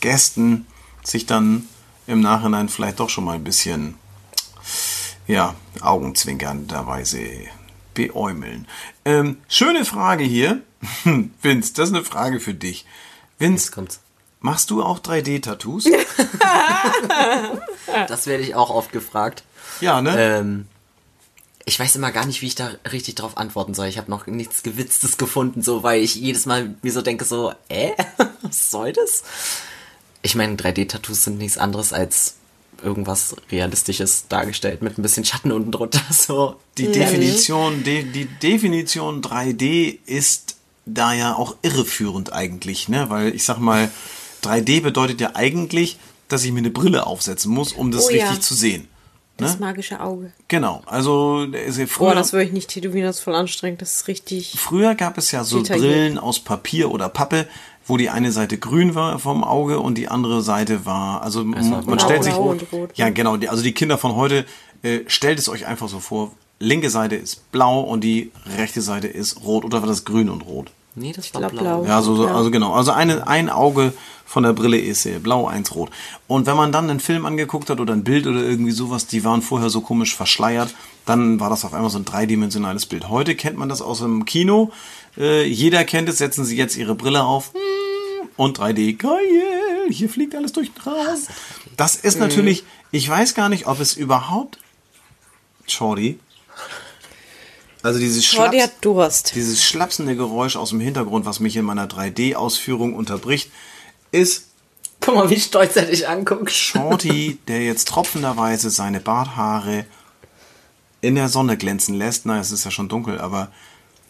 [0.00, 0.66] Gästen
[1.04, 1.68] sich dann
[2.12, 3.96] im Nachhinein vielleicht doch schon mal ein bisschen
[5.26, 7.20] ja, augenzwinkernderweise
[7.94, 8.68] beäumeln.
[9.04, 10.60] Ähm, schöne Frage hier.
[11.42, 12.84] Vince, das ist eine Frage für dich.
[13.38, 14.00] Vince, Jetzt kommt's.
[14.40, 15.86] machst du auch 3D-Tattoos?
[18.08, 19.44] Das werde ich auch oft gefragt.
[19.80, 20.14] ja, ne?
[20.16, 20.66] Ähm,
[21.64, 23.86] ich weiß immer gar nicht, wie ich da richtig drauf antworten soll.
[23.86, 27.52] Ich habe noch nichts Gewitztes gefunden, so weil ich jedes Mal mir so denke, so,
[27.68, 27.92] äh,
[28.42, 29.22] was soll das?
[30.22, 32.36] Ich meine, 3D-Tattoos sind nichts anderes als
[32.82, 36.00] irgendwas Realistisches dargestellt mit ein bisschen Schatten unten drunter.
[36.12, 36.56] So.
[36.78, 40.56] Die Definition, die, die Definition 3D ist
[40.86, 43.08] da ja auch irreführend eigentlich, ne?
[43.08, 43.90] Weil ich sag mal,
[44.42, 48.24] 3D bedeutet ja eigentlich, dass ich mir eine Brille aufsetzen muss, um das Oh ja.
[48.24, 48.88] richtig zu sehen.
[49.36, 49.66] Das Ne?
[49.66, 50.32] magische Auge.
[50.48, 50.82] Genau.
[50.86, 53.80] Also ist ja früher, Boah, das würde ich nicht tätowieren, das ist voll anstrengend.
[53.80, 54.54] Das ist richtig.
[54.58, 55.90] früher gab es ja so Detailliert.
[55.92, 57.46] Brillen aus Papier oder Pappe,
[57.86, 61.82] wo die eine Seite grün war vom Auge und die andere Seite war, also war
[61.84, 62.34] man stellt sich
[62.94, 64.44] ja genau, die, also die Kinder von heute
[64.82, 69.08] äh, stellt es euch einfach so vor, linke Seite ist blau und die rechte Seite
[69.08, 70.70] ist rot oder war das grün und rot?
[70.94, 71.62] Nee, das war glaub, blau.
[71.62, 71.84] blau.
[71.86, 72.34] Ja, so, so, Ja.
[72.34, 72.74] also genau.
[72.74, 73.94] Also eine, ein Auge
[74.26, 75.90] von der Brille ist äh, blau, eins rot.
[76.28, 79.24] Und wenn man dann einen Film angeguckt hat oder ein Bild oder irgendwie sowas, die
[79.24, 80.74] waren vorher so komisch verschleiert,
[81.06, 83.08] dann war das auf einmal so ein dreidimensionales Bild.
[83.08, 84.70] Heute kennt man das aus dem Kino.
[85.16, 87.52] Äh, jeder kennt es, setzen Sie jetzt Ihre Brille auf
[88.36, 88.96] und 3D.
[88.96, 91.18] Geil, hier fliegt alles durch den Raum.
[91.76, 94.58] Das ist natürlich, ich weiß gar nicht, ob es überhaupt,
[95.66, 96.18] Shorty,
[97.82, 99.34] also dieses Shorty Schlaps- hat Durst.
[99.34, 103.50] dieses schlapsende Geräusch aus dem Hintergrund, was mich in meiner 3D-Ausführung unterbricht,
[104.12, 104.46] ist
[105.00, 106.52] Guck mal, wie stolz er dich anguckt.
[106.52, 109.84] Shorty, der jetzt tropfenderweise seine Barthaare
[111.00, 112.24] in der Sonne glänzen lässt.
[112.24, 113.50] Na, es ist ja schon dunkel, aber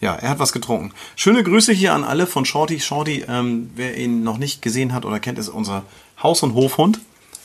[0.03, 0.91] ja, er hat was getrunken.
[1.15, 2.81] Schöne Grüße hier an alle von Shorty.
[2.81, 5.83] Shorty, ähm, wer ihn noch nicht gesehen hat oder kennt, ist unser
[6.21, 6.99] Haus- und Hofhund.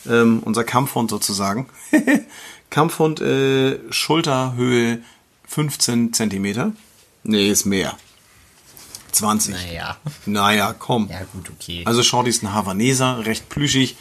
[0.08, 1.68] Ähm, unser Kampfhund sozusagen.
[2.70, 4.98] Kampfhund, äh, Schulterhöhe
[5.46, 6.72] 15 Zentimeter.
[7.22, 7.96] Nee, ist mehr.
[9.12, 9.54] 20.
[9.54, 9.96] Naja.
[10.26, 11.08] Naja, komm.
[11.10, 11.82] Ja, gut, okay.
[11.84, 13.96] Also Shorty ist ein Havaneser, recht plüschig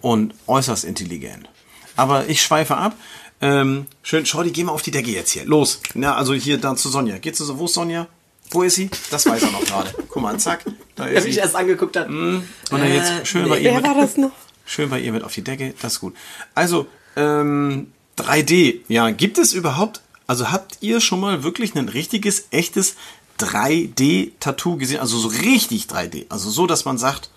[0.00, 1.48] und äußerst intelligent.
[1.96, 2.94] Aber ich schweife ab.
[3.40, 5.44] Ähm, schön, Shorty, geh mal auf die Decke jetzt hier.
[5.44, 5.80] Los.
[5.94, 7.18] Na, also hier dann zu Sonja.
[7.18, 7.58] Geht's so?
[7.58, 8.08] Wo ist Sonja?
[8.50, 8.90] Wo ist sie?
[9.10, 9.94] Das weiß er noch gerade.
[10.08, 10.64] Guck mal, zack.
[10.96, 11.40] Da Wer ist mich sie.
[11.40, 12.08] erst angeguckt hat.
[12.08, 14.32] Und dann jetzt schön bei ihr Wer mit, war das noch?
[14.64, 15.74] schön bei ihr mit auf die Decke.
[15.80, 16.14] Das ist gut.
[16.54, 18.80] Also, ähm, 3D.
[18.88, 22.96] Ja, gibt es überhaupt, also habt ihr schon mal wirklich ein richtiges, echtes
[23.38, 25.00] 3D-Tattoo gesehen?
[25.00, 26.26] Also so richtig 3D.
[26.28, 27.30] Also so, dass man sagt,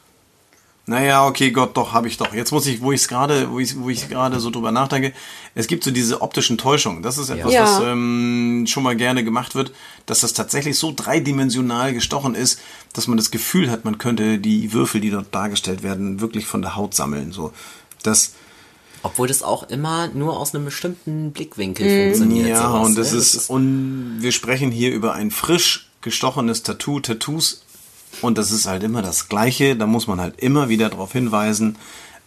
[0.91, 2.33] naja, okay, Gott, doch, habe ich doch.
[2.33, 5.13] Jetzt muss ich, wo ich es gerade, wo ich, wo ich gerade so drüber nachdenke,
[5.55, 7.01] es gibt so diese optischen Täuschungen.
[7.01, 7.63] Das ist etwas, Ja.
[7.63, 9.71] was ähm, schon mal gerne gemacht wird,
[10.05, 12.59] dass das tatsächlich so dreidimensional gestochen ist,
[12.93, 16.61] dass man das Gefühl hat, man könnte die Würfel, die dort dargestellt werden, wirklich von
[16.61, 17.31] der Haut sammeln.
[17.31, 17.53] So,
[18.03, 18.33] das,
[19.03, 22.49] Obwohl das auch immer nur aus einem bestimmten Blickwinkel funktioniert.
[22.49, 23.17] ja, sowas, und das ne?
[23.17, 27.63] ist, und wir sprechen hier über ein frisch gestochenes Tattoo, Tattoos,
[28.21, 29.75] und das ist halt immer das Gleiche.
[29.75, 31.77] Da muss man halt immer wieder darauf hinweisen.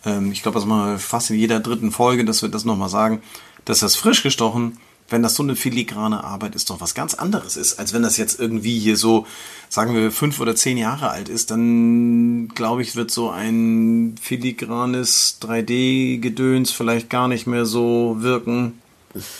[0.04, 2.88] ähm, ich glaube, das machen wir fast in jeder dritten Folge, dass wir das nochmal
[2.88, 3.22] sagen,
[3.64, 7.56] dass das frisch gestochen, wenn das so eine filigrane Arbeit ist, doch was ganz anderes
[7.56, 9.26] ist, als wenn das jetzt irgendwie hier so,
[9.68, 15.38] sagen wir, fünf oder zehn Jahre alt ist, dann glaube ich, wird so ein filigranes
[15.42, 18.80] 3D-Gedöns vielleicht gar nicht mehr so wirken.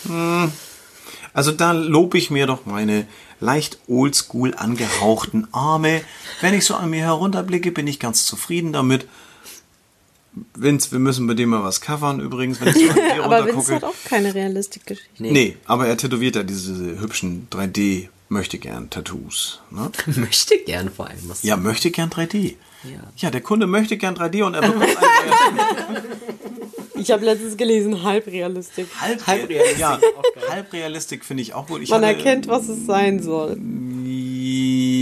[0.06, 0.52] Hm.
[1.32, 3.06] Also da lobe ich mir doch meine
[3.44, 6.00] leicht oldschool angehauchten Arme.
[6.40, 9.06] Wenn ich so an mir herunterblicke, bin ich ganz zufrieden damit.
[10.56, 13.76] Vince, wir müssen bei dem mal was covern übrigens, wenn ich so an Aber Vince
[13.76, 15.22] hat auch keine Realistikgeschichte.
[15.22, 15.56] Nee.
[15.66, 19.60] aber er tätowiert ja diese hübschen 3D möchte gern Tattoos.
[19.70, 19.90] Ne?
[20.16, 21.42] Möchte gern vor allem was.
[21.44, 22.56] Ja, möchte gern 3D.
[22.82, 22.90] Ja.
[23.16, 26.02] Ja, der Kunde möchte gern 3D und er bekommt ein
[27.04, 28.86] Ich habe letztens gelesen, Halbrealistik.
[29.00, 30.00] halb, Halbrealistik, Ja,
[30.50, 31.82] Halbrealistik finde ich auch gut.
[31.82, 33.56] Ich Man hatte- erkennt, was es sein soll.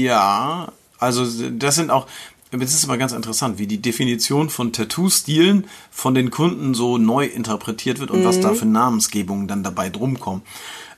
[0.05, 2.07] Ja, also das sind auch,
[2.51, 7.25] es ist immer ganz interessant, wie die Definition von Tattoo-Stilen von den Kunden so neu
[7.27, 10.43] interpretiert wird und was da für Namensgebungen dann dabei drum kommen.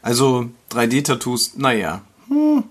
[0.03, 2.65] Also 3D-Tattoos, naja, hm,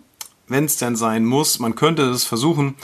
[0.48, 2.76] wenn es denn sein muss, man könnte es versuchen.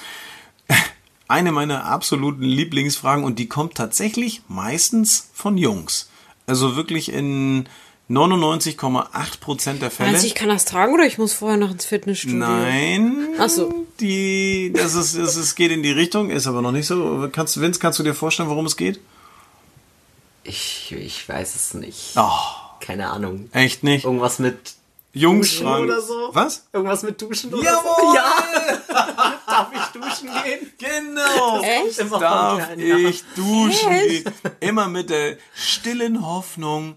[1.30, 6.10] Eine meiner absoluten Lieblingsfragen und die kommt tatsächlich meistens von Jungs.
[6.48, 7.70] Also wirklich in
[8.10, 10.10] 99,8% der Fälle.
[10.10, 12.40] Meinst du, ich kann das tragen oder ich muss vorher noch ins Fitnessstudio?
[12.40, 13.28] Nein.
[13.38, 13.86] Ach so.
[14.00, 17.30] Die, das ist, das ist, geht in die Richtung, ist aber noch nicht so.
[17.32, 19.00] Kannst, du, Vince, kannst du dir vorstellen, worum es geht?
[20.44, 22.14] Ich, ich weiß es nicht.
[22.16, 22.32] Oh,
[22.80, 23.50] Keine Ahnung.
[23.54, 24.06] echt nicht.
[24.06, 24.79] Irgendwas mit
[25.14, 25.84] Jungs Duschen fragen.
[25.86, 26.30] oder so?
[26.34, 26.68] Was?
[26.72, 27.82] Irgendwas mit Duschen oder Jawohl!
[28.00, 28.16] so?
[28.16, 29.40] Ja!
[29.48, 30.72] Darf ich duschen gehen?
[30.78, 31.62] Genau.
[31.62, 32.00] Echt?
[32.00, 34.24] Immer Darf ich duschen Echt?
[34.26, 34.34] gehen?
[34.60, 36.96] Immer mit der stillen Hoffnung.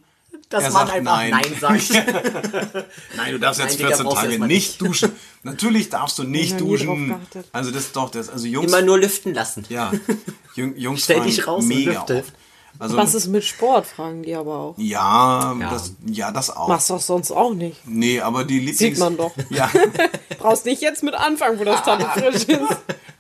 [0.51, 1.31] Dass Er man sagt einfach nein.
[1.31, 1.91] Nein, sagt.
[3.17, 4.81] Nein, du darfst Nein, jetzt Digga, 14 brauchst Tage nicht nicht.
[4.83, 5.13] duschen.
[5.45, 7.15] Natürlich darfst du nicht duschen.
[7.53, 8.67] Also das doch, das, also Jungs.
[8.71, 9.65] Immer nur lüften lassen.
[9.71, 9.91] Ja,
[10.55, 12.19] Jung- Jungs Stell dich raus und mega lüfte.
[12.19, 12.33] oft.
[12.79, 14.75] Also, Was ist mit Sport, fragen die aber auch.
[14.79, 15.71] ja, Ja.
[15.71, 16.69] Das, ja, das auch.
[16.69, 17.87] Machst du doch sonst auch nicht.
[17.87, 18.79] Nee, aber die Lieblings...
[18.79, 19.33] Sieht man doch.
[19.51, 19.71] Ja,
[20.39, 22.49] Brauchst nicht jetzt mit anfangen, wo das Tattoo frisch ist.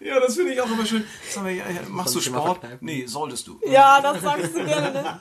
[0.00, 1.04] ja das finde ich auch immer schön.
[1.32, 2.60] Sag mal, ja, ja, machst du Sport?
[2.80, 3.60] Nee, solltest du.
[3.70, 4.92] Ja, das sagst du gerne.
[4.92, 5.18] Ne?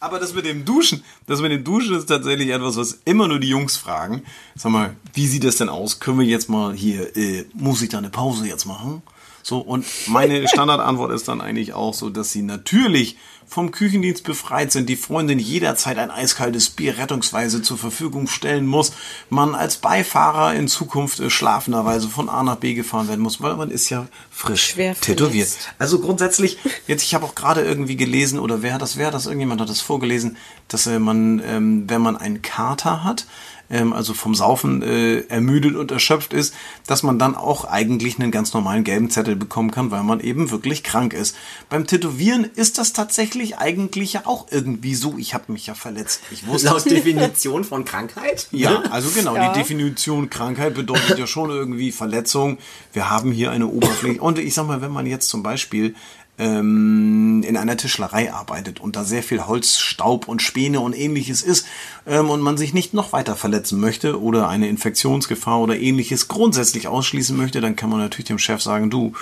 [0.00, 3.38] Aber das mit dem Duschen, das mit dem Duschen ist tatsächlich etwas, was immer nur
[3.38, 4.22] die Jungs fragen.
[4.56, 6.00] Sag mal, wie sieht das denn aus?
[6.00, 9.02] Können wir jetzt mal hier, äh, muss ich da eine Pause jetzt machen?
[9.42, 13.16] So, und meine Standardantwort ist dann eigentlich auch so, dass sie natürlich
[13.50, 18.92] vom Küchendienst befreit sind, die Freundin jederzeit ein eiskaltes Bier rettungsweise zur Verfügung stellen muss,
[19.28, 23.56] man als Beifahrer in Zukunft äh, schlafenderweise von A nach B gefahren werden muss, weil
[23.56, 25.48] man ist ja frisch Schwer tätowiert.
[25.48, 25.74] verletzt.
[25.80, 29.14] Also grundsätzlich, jetzt ich habe auch gerade irgendwie gelesen, oder wer hat das, wer hat
[29.14, 30.36] das, irgendjemand hat das vorgelesen,
[30.68, 33.26] dass äh, man, ähm, wenn man einen Kater hat,
[33.70, 36.54] ähm, also vom Saufen äh, ermüdet und erschöpft ist,
[36.86, 40.50] dass man dann auch eigentlich einen ganz normalen gelben Zettel bekommen kann, weil man eben
[40.50, 41.36] wirklich krank ist.
[41.68, 45.14] Beim Tätowieren ist das tatsächlich eigentlich ja auch irgendwie so.
[45.18, 46.20] Ich habe mich ja verletzt.
[46.30, 48.48] Ich wusste Laut Definition von Krankheit?
[48.50, 49.52] ja, also genau, Ja.
[49.52, 52.58] die Definition Krankheit bedeutet ja schon irgendwie Verletzung.
[52.92, 54.20] Wir haben hier eine Oberfläche.
[54.20, 55.94] Und ich sag mal, wenn man jetzt zum Beispiel
[56.40, 61.42] ähm, in einer Tischlerei arbeitet und da sehr viel Holz, Staub und Späne und ähnliches
[61.42, 61.66] ist
[62.06, 66.88] ähm, und man sich nicht noch weiter verletzen möchte oder eine Infektionsgefahr oder ähnliches grundsätzlich
[66.88, 69.12] ausschließen möchte, dann kann man natürlich dem Chef sagen, du,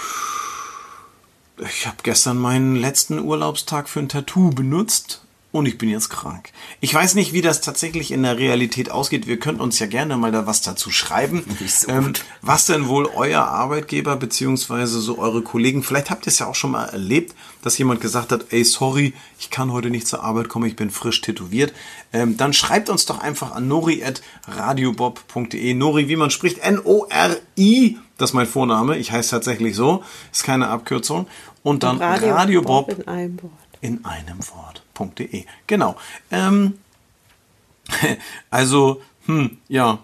[1.59, 6.51] ich habe gestern meinen letzten Urlaubstag für ein Tattoo benutzt und ich bin jetzt krank.
[6.81, 9.27] Ich weiß nicht, wie das tatsächlich in der Realität ausgeht.
[9.27, 11.43] Wir könnten uns ja gerne mal da was dazu schreiben.
[11.61, 16.33] Nicht so ähm, was denn wohl euer Arbeitgeber beziehungsweise so eure Kollegen, vielleicht habt ihr
[16.33, 19.89] es ja auch schon mal erlebt, dass jemand gesagt hat, ey, sorry, ich kann heute
[19.89, 21.73] nicht zur Arbeit kommen, ich bin frisch tätowiert.
[22.13, 25.75] Ähm, dann schreibt uns doch einfach an nori.radiobob.de.
[25.75, 30.69] Nori, wie man spricht, N-O-R-I, das ist mein Vorname, ich heiße tatsächlich so, ist keine
[30.69, 31.27] Abkürzung.
[31.63, 33.53] Und dann Radio, Radiobob in einem Wort.
[33.81, 34.41] in einem
[34.99, 35.45] Wort.de.
[35.67, 35.97] Genau.
[36.31, 36.75] Ähm,
[38.51, 39.99] also, hm, ja,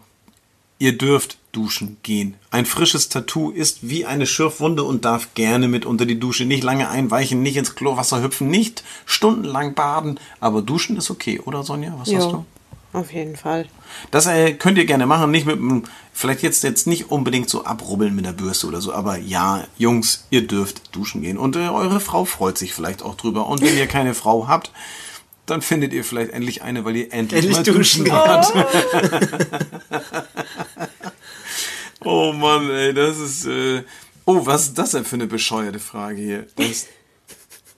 [0.79, 2.35] ihr dürft duschen gehen.
[2.51, 6.45] Ein frisches Tattoo ist wie eine Schürfwunde und darf gerne mit unter die Dusche.
[6.45, 11.63] Nicht lange einweichen, nicht ins Chlorwasser hüpfen, nicht stundenlang baden, aber duschen ist okay, oder
[11.63, 11.95] Sonja?
[11.99, 12.45] Was Ja, du?
[12.95, 13.67] Auf jeden Fall.
[14.11, 17.65] Das äh, könnt ihr gerne machen, nicht mit dem, vielleicht jetzt jetzt nicht unbedingt so
[17.65, 21.69] abrubbeln mit der Bürste oder so, aber ja, Jungs, ihr dürft duschen gehen und äh,
[21.69, 24.73] eure Frau freut sich vielleicht auch drüber und wenn ihr keine Frau habt,
[25.47, 28.47] dann findet ihr vielleicht endlich eine, weil ihr endlich, Endlich mal duschen duschen könnt.
[32.01, 33.83] oh Mann, ey, das ist äh,
[34.27, 36.47] Oh, was ist das denn für eine bescheuerte Frage hier?
[36.57, 36.87] Das,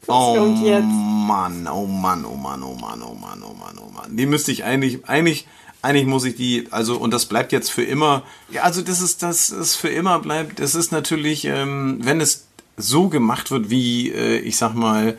[0.09, 0.85] oh kommt jetzt?
[0.85, 4.17] Mann, oh Mann, oh Mann, oh Mann, oh Mann, oh Mann, oh Mann.
[4.17, 5.47] Die müsste ich eigentlich, eigentlich,
[5.83, 8.23] eigentlich muss ich die, also, und das bleibt jetzt für immer.
[8.51, 12.47] Ja, also das ist, das ist für immer bleibt, das ist natürlich, ähm, wenn es
[12.77, 15.19] so gemacht wird, wie, äh, ich sag mal,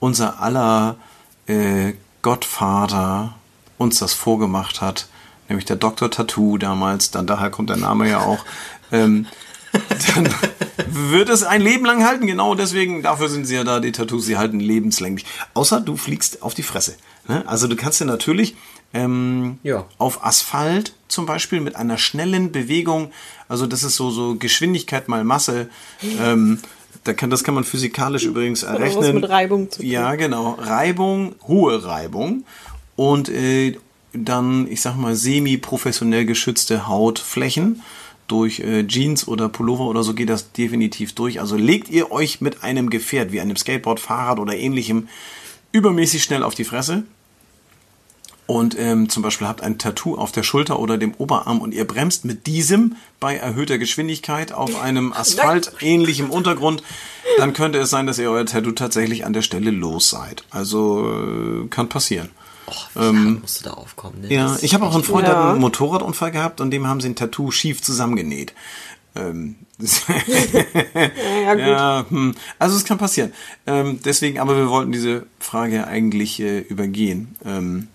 [0.00, 0.96] unser aller
[1.46, 3.34] äh, Gottvater
[3.78, 5.08] uns das vorgemacht hat,
[5.48, 6.10] nämlich der Dr.
[6.10, 8.44] Tattoo damals, dann daher kommt der Name ja auch,
[8.92, 9.26] ähm,
[10.14, 10.28] dann
[10.88, 12.26] wird es ein Leben lang halten.
[12.26, 15.24] Genau deswegen, dafür sind sie ja da, die Tattoos, sie halten lebenslänglich.
[15.54, 16.96] Außer du fliegst auf die Fresse.
[17.28, 17.42] Ne?
[17.46, 18.56] Also du kannst ja natürlich
[18.92, 19.86] ähm, Ja.
[19.98, 23.10] auf Asphalt zum Beispiel mit einer schnellen Bewegung,
[23.48, 25.68] also das ist so, so Geschwindigkeit mal Masse,
[26.20, 26.58] ähm,
[27.04, 29.16] da kann, das kann man physikalisch übrigens errechnen.
[29.16, 29.90] mit Reibung zu tun.
[29.90, 30.56] Ja, genau.
[30.60, 32.44] Reibung, hohe Reibung
[32.96, 33.76] und äh,
[34.12, 37.82] dann, ich sag mal, semi-professionell geschützte Hautflächen.
[38.26, 41.40] Durch äh, Jeans oder Pullover oder so geht das definitiv durch.
[41.40, 45.08] Also legt ihr euch mit einem Gefährt wie einem Skateboard, Fahrrad oder ähnlichem
[45.72, 47.04] übermäßig schnell auf die Fresse
[48.46, 51.86] und ähm, zum Beispiel habt ein Tattoo auf der Schulter oder dem Oberarm und ihr
[51.86, 56.82] bremst mit diesem bei erhöhter Geschwindigkeit auf einem asphaltähnlichem Untergrund,
[57.38, 60.44] dann könnte es sein, dass ihr euer Tattoo tatsächlich an der Stelle los seid.
[60.50, 62.30] Also äh, kann passieren.
[62.66, 64.22] Oh, ähm, musst du da aufkommen?
[64.22, 64.32] Ne?
[64.32, 65.50] Ja, ich habe auch einen Freund, der hat Ja.
[65.52, 68.54] einen Motorradunfall gehabt und dem haben sie ein Tattoo schief zusammengenäht.
[69.16, 71.60] Ähm, Ja, gut.
[71.62, 72.34] ja, hm.
[72.58, 73.32] Also es kann passieren.
[73.66, 77.36] Ähm, deswegen, aber wir wollten diese Frage eigentlich äh, übergehen.
[77.44, 77.88] Ähm,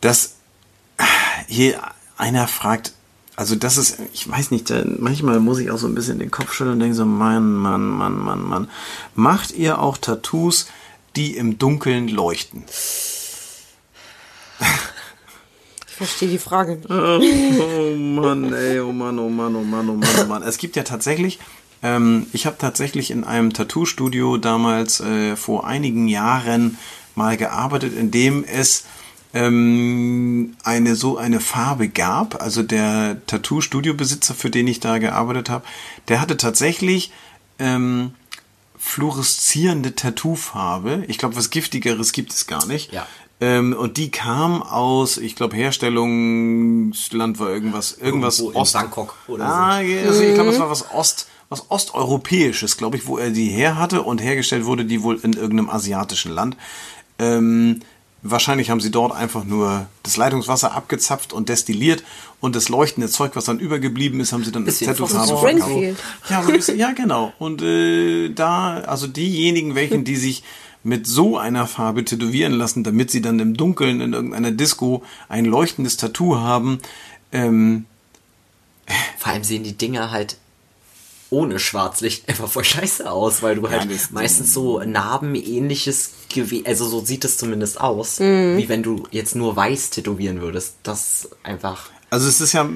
[0.00, 0.34] dass
[1.48, 1.80] hier
[2.16, 2.92] einer fragt,
[3.36, 6.52] also das ist, ich weiß nicht, manchmal muss ich auch so ein bisschen den Kopf
[6.54, 8.70] schütteln und denke so, Mann, Mann, Mann, Mann, Mann.
[9.14, 10.68] Macht ihr auch Tattoos,
[11.16, 12.64] die im Dunkeln leuchten?
[15.88, 16.90] Ich verstehe die Frage nicht.
[16.90, 20.42] Oh Mann, ey, oh Mann, oh Mann, oh Mann, oh Mann, oh Mann.
[20.42, 21.38] Es gibt ja tatsächlich,
[21.82, 26.76] ähm, ich habe tatsächlich in einem Tattoo-Studio damals äh, vor einigen Jahren
[27.14, 28.84] mal gearbeitet, in dem es
[29.32, 32.42] ähm, eine so eine Farbe gab.
[32.42, 35.64] Also der Tattoo-Studio-Besitzer, für den ich da gearbeitet habe,
[36.08, 37.10] der hatte tatsächlich
[37.58, 38.12] ähm,
[38.78, 41.04] fluoreszierende Tattoofarbe.
[41.08, 42.92] Ich glaube, was giftigeres gibt es gar nicht.
[42.92, 43.06] Ja.
[43.38, 49.46] Ähm, und die kam aus, ich glaube, Herstellungsland war irgendwas, irgendwas Irgendwo in Bangkok oder
[49.46, 49.52] so.
[49.52, 53.30] ah, ja, also ich glaube, es war was Ost, was Osteuropäisches, glaube ich, wo er
[53.30, 56.56] die her hatte und hergestellt wurde die wohl in irgendeinem asiatischen Land.
[57.18, 57.80] Ähm,
[58.22, 62.02] wahrscheinlich haben sie dort einfach nur das Leitungswasser abgezapft und destilliert
[62.40, 65.36] und das leuchtende Zeug, was dann übergeblieben ist, haben sie dann als Bisschen Tattoofarbe.
[65.36, 65.98] Springfield.
[66.30, 67.34] Ja, so bisschen, ja, genau.
[67.38, 70.42] Und äh, da, also diejenigen, welchen, die sich
[70.86, 75.44] mit so einer Farbe tätowieren lassen, damit sie dann im Dunkeln in irgendeiner Disco ein
[75.44, 76.78] leuchtendes Tattoo haben,
[77.32, 77.86] ähm,
[79.18, 80.36] Vor allem sehen die Dinger halt
[81.28, 87.04] ohne Schwarzlicht einfach voll scheiße aus, weil du halt meistens so narbenähnliches Gewebe, also so
[87.04, 90.76] sieht es zumindest aus, wie wenn du jetzt nur weiß tätowieren würdest.
[90.84, 91.90] Das einfach.
[92.08, 92.68] Also es ist ja,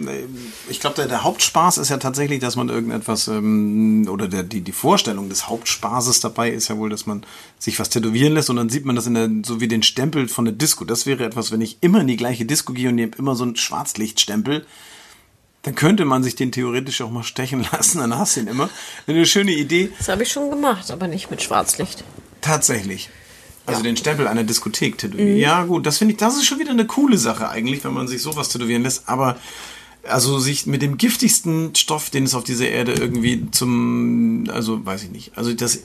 [0.69, 4.61] ich glaube, der, der Hauptspaß ist ja tatsächlich, dass man irgendetwas, ähm, oder der, die,
[4.61, 7.23] die Vorstellung des Hauptspaßes dabei ist ja wohl, dass man
[7.57, 10.27] sich was tätowieren lässt und dann sieht man das in der, so wie den Stempel
[10.27, 10.85] von der Disco.
[10.85, 13.45] Das wäre etwas, wenn ich immer in die gleiche Disco gehe und nehme immer so
[13.45, 14.67] einen Schwarzlichtstempel,
[15.63, 18.69] dann könnte man sich den theoretisch auch mal stechen lassen, dann hast du ihn immer.
[19.07, 19.93] Eine schöne Idee.
[19.97, 22.03] Das habe ich schon gemacht, aber nicht mit Schwarzlicht.
[22.41, 23.11] Tatsächlich.
[23.71, 25.37] Also den Stempel einer Diskothek tätowieren.
[25.37, 28.09] Ja, gut, das finde ich, das ist schon wieder eine coole Sache eigentlich, wenn man
[28.09, 29.09] sich sowas tätowieren lässt.
[29.09, 29.37] Aber
[30.03, 35.05] also sich mit dem giftigsten Stoff, den es auf dieser Erde irgendwie zum, also weiß
[35.05, 35.33] ich nicht.
[35.37, 35.81] Also das,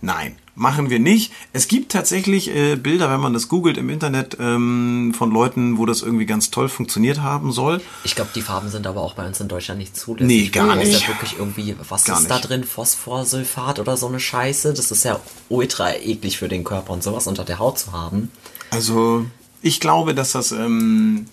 [0.00, 1.32] nein, machen wir nicht.
[1.52, 5.86] Es gibt tatsächlich äh, Bilder, wenn man das googelt im Internet, ähm, von Leuten, wo
[5.86, 7.80] das irgendwie ganz toll funktioniert haben soll.
[8.04, 10.26] Ich glaube, die Farben sind aber auch bei uns in Deutschland nicht zulässig.
[10.26, 11.02] Nee, gar Ist nicht.
[11.02, 12.48] ja wirklich irgendwie, was Gar ist da nicht.
[12.48, 12.64] drin?
[12.64, 14.74] Phosphorsulfat oder so eine Scheiße?
[14.74, 18.30] Das ist ja ultra eklig für den Körper und sowas unter der Haut zu haben.
[18.70, 19.24] Also,
[19.62, 21.26] ich glaube, dass das, ähm,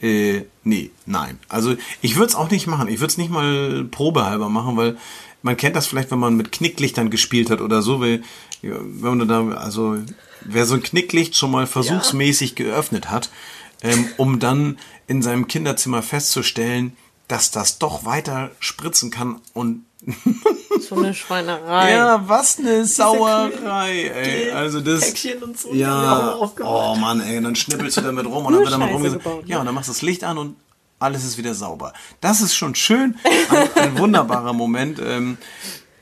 [0.00, 1.38] äh, nee, nein.
[1.48, 2.88] Also, ich würde es auch nicht machen.
[2.88, 4.96] Ich würde es nicht mal probehalber machen, weil
[5.44, 8.22] man kennt das vielleicht, wenn man mit Knicklichtern gespielt hat oder so, weil,
[8.62, 9.98] ja, wenn man da, also,
[10.40, 13.30] wer so ein Knicklicht schon mal versuchsmäßig geöffnet hat,
[13.82, 16.96] ähm, um dann in seinem Kinderzimmer festzustellen,
[17.28, 19.84] dass das doch weiter spritzen kann und
[20.80, 21.92] So eine Schweinerei.
[21.92, 24.50] ja, was eine Sauerei, ey.
[24.50, 25.00] Also das.
[25.12, 26.38] Päckchen und so, Ja.
[26.62, 29.24] Oh Mann, ey, und dann schnippelst du damit rum und dann wird damit Scheiße rumgesagt.
[29.24, 29.50] gebaut, ne?
[29.50, 30.56] Ja, und dann machst du das Licht an und
[31.04, 31.92] alles ist wieder sauber.
[32.20, 33.16] Das ist schon schön.
[33.50, 34.98] Ein, ein wunderbarer Moment.
[35.04, 35.38] Ähm,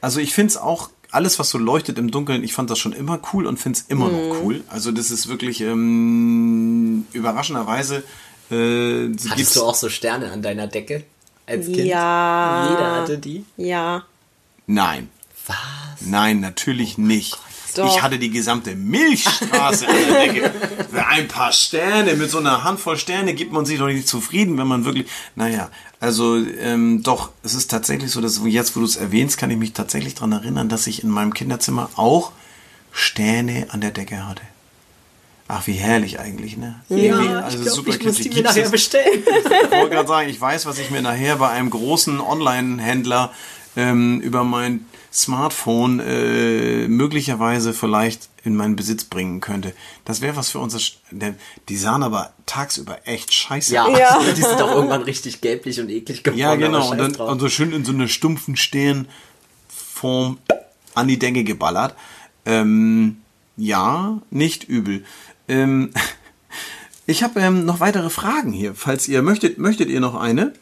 [0.01, 2.95] also ich finde es auch, alles, was so leuchtet im Dunkeln, ich fand das schon
[2.95, 4.29] immer cool und finde es immer Mhm.
[4.29, 4.65] noch cool.
[4.69, 8.03] Also das ist wirklich ähm, überraschenderweise.
[8.51, 11.05] Äh, gibt's- Hattest du auch so Sterne an deiner Decke
[11.47, 11.79] als Kind?
[11.85, 12.69] Ja.
[12.71, 13.45] Jeder hatte die.
[13.59, 14.05] Ja.
[14.67, 15.09] Nein.
[15.47, 15.57] Was?
[16.01, 17.37] Nein, natürlich nicht.
[17.75, 17.97] Doch.
[17.97, 20.53] Ich hatte die gesamte Milchstraße an der Decke.
[20.91, 24.59] Für ein paar Sterne, mit so einer Handvoll Sterne gibt man sich doch nicht zufrieden,
[24.59, 25.07] wenn man wirklich.
[25.37, 25.71] Naja,
[26.01, 29.57] also ähm, doch, es ist tatsächlich so, dass jetzt, wo du es erwähnst, kann ich
[29.57, 32.33] mich tatsächlich daran erinnern, dass ich in meinem Kinderzimmer auch
[32.93, 34.43] Sterne an der Decke hatte.
[35.49, 36.81] Ach, wie herrlich eigentlich, ne?
[36.89, 39.23] Ja, also ich, glaub, super ich muss die mir nachher bestellen.
[39.45, 43.33] ich wollte gerade sagen, ich weiß, was ich mir nachher bei einem großen Online-Händler
[43.77, 49.75] ähm, über mein Smartphone äh, möglicherweise vielleicht in meinen Besitz bringen könnte.
[50.05, 50.67] Das wäre was für
[51.11, 51.37] denn
[51.69, 53.99] Die sahen aber tagsüber echt scheiße Ja, aus.
[53.99, 54.21] Ja.
[54.37, 56.39] die sind auch irgendwann richtig gelblich und eklig geworden.
[56.39, 56.91] Ja, genau.
[56.91, 60.39] Und dann und so schön in so einer stumpfen Stirnform
[60.95, 61.95] an die Decke geballert.
[62.47, 63.19] Ähm,
[63.57, 65.05] ja, nicht übel.
[65.47, 65.93] Ähm,
[67.07, 68.75] ich habe ähm, noch weitere Fragen hier.
[68.75, 70.55] Falls ihr möchtet, möchtet ihr noch eine?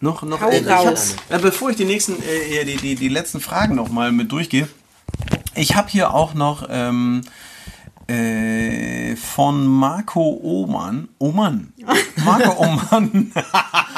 [0.00, 0.40] Noch, noch.
[0.40, 1.16] Hau raus.
[1.28, 4.30] hab, äh, bevor ich die nächsten, äh, die, die, die letzten Fragen noch mal mit
[4.30, 4.68] durchgehe.
[5.54, 7.22] Ich habe hier auch noch ähm,
[8.06, 11.08] äh, von Marco Oman.
[11.18, 11.72] Oman.
[12.24, 13.32] Marco Oman.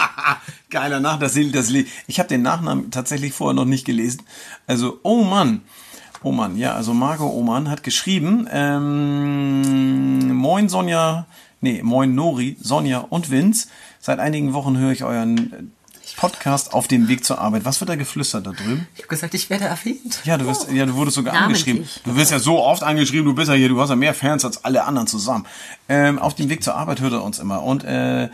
[0.70, 1.70] Geiler Nach, das, das.
[2.06, 4.22] Ich habe den Nachnamen tatsächlich vorher noch nicht gelesen.
[4.66, 5.62] Also, oh Mann.
[6.22, 11.26] Oh Mann, ja, also Marco Oman hat geschrieben, ähm, Moin Sonja,
[11.62, 13.68] nee, Moin Nori, Sonja und Vince.
[14.00, 15.62] Seit einigen Wochen höre ich euren äh,
[16.16, 17.64] Podcast auf dem Weg zur Arbeit.
[17.64, 18.86] Was wird da geflüstert da drüben?
[18.94, 20.20] ich habe gesagt, ich werde erwähnt.
[20.24, 21.66] Ja, du wirst, ja, du wurdest sogar Namentlich.
[21.68, 22.02] angeschrieben.
[22.04, 24.44] Du wirst ja so oft angeschrieben, du bist ja hier, du hast ja mehr Fans
[24.44, 25.46] als alle anderen zusammen.
[25.88, 27.62] Ähm, auf dem Weg zur Arbeit hört er uns immer.
[27.62, 28.28] Und, äh,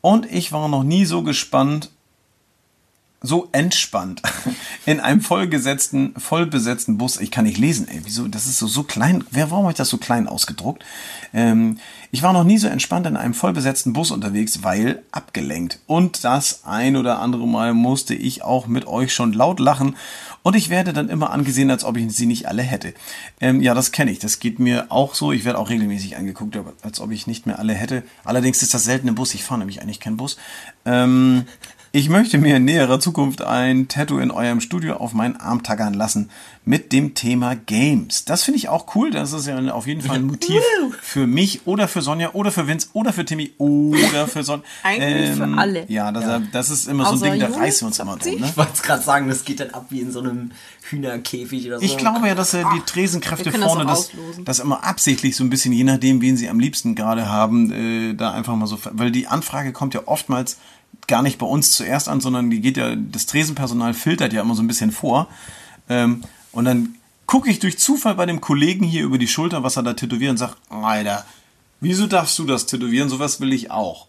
[0.00, 1.90] und ich war noch nie so gespannt,
[3.26, 4.22] so entspannt
[4.86, 7.20] in einem vollgesetzten, vollbesetzten Bus.
[7.20, 8.00] Ich kann nicht lesen, ey.
[8.04, 8.28] Wieso?
[8.28, 9.24] Das ist so, so klein.
[9.30, 10.84] Wer, warum habe ich das so klein ausgedruckt?
[11.34, 11.78] Ähm,
[12.10, 15.80] ich war noch nie so entspannt in einem vollbesetzten Bus unterwegs, weil abgelenkt.
[15.86, 19.96] Und das ein oder andere Mal musste ich auch mit euch schon laut lachen.
[20.42, 22.94] Und ich werde dann immer angesehen, als ob ich sie nicht alle hätte.
[23.40, 24.20] Ähm, ja, das kenne ich.
[24.20, 25.32] Das geht mir auch so.
[25.32, 28.04] Ich werde auch regelmäßig angeguckt, als ob ich nicht mehr alle hätte.
[28.24, 29.34] Allerdings ist das selten im Bus.
[29.34, 30.36] Ich fahre nämlich eigentlich keinen Bus.
[30.84, 31.46] Ähm,
[31.96, 35.94] ich möchte mir in näherer Zukunft ein Tattoo in eurem Studio auf meinen Arm taggern
[35.94, 36.28] lassen
[36.66, 38.26] mit dem Thema Games.
[38.26, 39.10] Das finde ich auch cool.
[39.10, 40.60] Das ist ja auf jeden Fall ein Motiv
[41.00, 44.62] für mich oder für Sonja oder für Vince oder für Timmy oder für Sonja.
[44.82, 45.86] Eigentlich für alle.
[45.88, 48.40] Ja, das, das ist immer so ein Ding, da Jungs, reißen wir uns immer drum.
[48.40, 48.46] Ne?
[48.46, 50.50] Ich wollte es gerade sagen, das geht dann ab wie in so einem
[50.82, 51.84] Hühnerkäfig oder so.
[51.84, 54.44] Ich glaube ja, dass äh, die Tresenkräfte können das vorne das, auslosen.
[54.44, 58.14] das immer absichtlich so ein bisschen, je nachdem, wen sie am liebsten gerade haben, äh,
[58.14, 60.58] da einfach mal so, weil die Anfrage kommt ja oftmals
[61.08, 64.54] gar nicht bei uns zuerst an, sondern die geht ja, das Tresenpersonal filtert ja immer
[64.54, 65.28] so ein bisschen vor.
[65.88, 66.94] Ähm, und dann
[67.26, 70.30] gucke ich durch Zufall bei dem Kollegen hier über die Schulter, was er da tätowiert
[70.30, 71.24] und sag, Alter,
[71.80, 73.08] wieso darfst du das tätowieren?
[73.08, 74.06] Sowas will ich auch.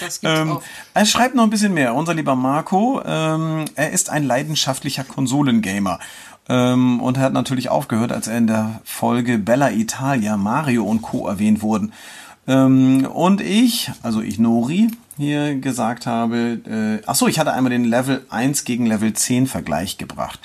[0.00, 0.62] Das gibt's Ähm, auch.
[0.94, 1.94] er schreibt noch ein bisschen mehr.
[1.94, 5.98] Unser lieber Marco, ähm, er ist ein leidenschaftlicher Konsolengamer.
[6.48, 11.02] Ähm, und er hat natürlich aufgehört, als er in der Folge Bella Italia, Mario und
[11.02, 11.28] Co.
[11.28, 11.92] erwähnt wurden.
[12.48, 16.60] Ähm, und ich, also ich Nori, hier gesagt habe,
[17.00, 20.40] äh, ach so, ich hatte einmal den Level 1 gegen Level 10 Vergleich gebracht.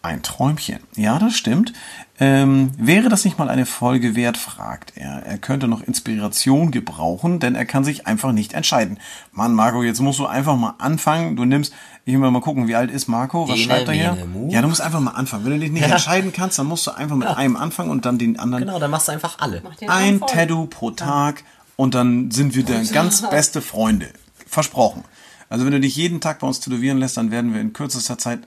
[0.00, 0.78] Ein Träumchen.
[0.94, 1.72] Ja, das stimmt.
[2.20, 5.22] Ähm, wäre das nicht mal eine Folge wert, fragt er.
[5.24, 8.98] Er könnte noch Inspiration gebrauchen, denn er kann sich einfach nicht entscheiden.
[9.32, 11.36] Mann, Marco, jetzt musst du einfach mal anfangen.
[11.36, 11.72] Du nimmst,
[12.04, 13.48] ich will mal gucken, wie alt ist Marco?
[13.48, 14.26] Was Ene, schreibt er hier?
[14.26, 14.52] mene.
[14.52, 15.44] Ja, du musst einfach mal anfangen.
[15.44, 18.18] Wenn du dich nicht entscheiden kannst, dann musst du einfach mit einem anfangen und dann
[18.18, 19.62] den anderen Genau, dann machst du einfach alle.
[19.86, 20.20] Ein.
[20.20, 21.44] Tattoo pro Tag
[21.78, 24.08] und dann sind wir dann ganz beste Freunde.
[24.48, 25.04] Versprochen.
[25.48, 28.18] Also wenn du dich jeden Tag bei uns tätowieren lässt, dann werden wir in kürzester
[28.18, 28.40] Zeit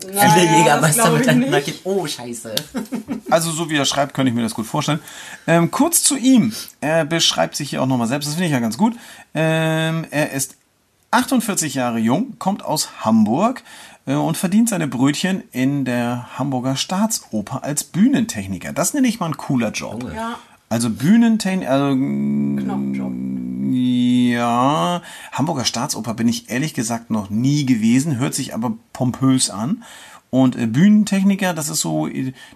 [0.00, 1.74] Viele das Jägermeister miteinander gehen.
[1.84, 2.54] Oh, scheiße.
[3.28, 5.00] Also so wie er schreibt, könnte ich mir das gut vorstellen.
[5.46, 6.54] Ähm, kurz zu ihm.
[6.80, 8.28] Er beschreibt sich hier auch nochmal selbst.
[8.28, 8.94] Das finde ich ja ganz gut.
[9.34, 10.56] Ähm, er ist
[11.10, 13.62] 48 Jahre jung, kommt aus Hamburg
[14.06, 18.72] äh, und verdient seine Brötchen in der Hamburger Staatsoper als Bühnentechniker.
[18.72, 20.10] Das nenne ich mal ein cooler Job.
[20.14, 20.38] Ja.
[20.70, 23.12] Also Bühnentechniker, also Knochenjob.
[23.72, 25.02] ja,
[25.32, 29.82] Hamburger Staatsoper bin ich ehrlich gesagt noch nie gewesen, hört sich aber pompös an.
[30.30, 32.08] Und äh, Bühnentechniker, das ist so,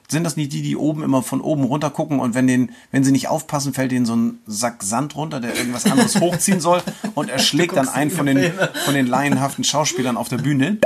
[0.07, 3.03] sind das nicht die, die oben immer von oben runter gucken und wenn den, wenn
[3.03, 6.83] sie nicht aufpassen, fällt denen so ein Sack Sand runter, der irgendwas anderes hochziehen soll
[7.17, 8.53] und er schlägt dann einen von den,
[8.85, 10.79] von den laienhaften Schauspielern auf der Bühne.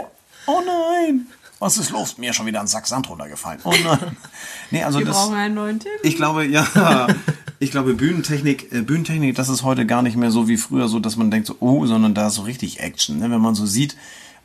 [0.47, 1.27] Oh nein!
[1.61, 2.19] Was ist los?
[2.19, 3.61] Mir ist schon wieder ein Sack Sand runtergefallen.
[3.65, 4.17] Oh nein.
[4.71, 5.17] Nee, also Wir das.
[5.17, 5.91] brauchen einen neuen Tipp.
[6.03, 6.67] Ich glaube, ja.
[7.61, 11.01] Ich glaube, Bühnentechnik, äh, Bühnentechnik, das ist heute gar nicht mehr so wie früher, so
[11.01, 13.19] dass man denkt, so, oh, sondern da ist so richtig Action.
[13.19, 13.33] Ne?
[13.33, 13.97] Wenn man so sieht,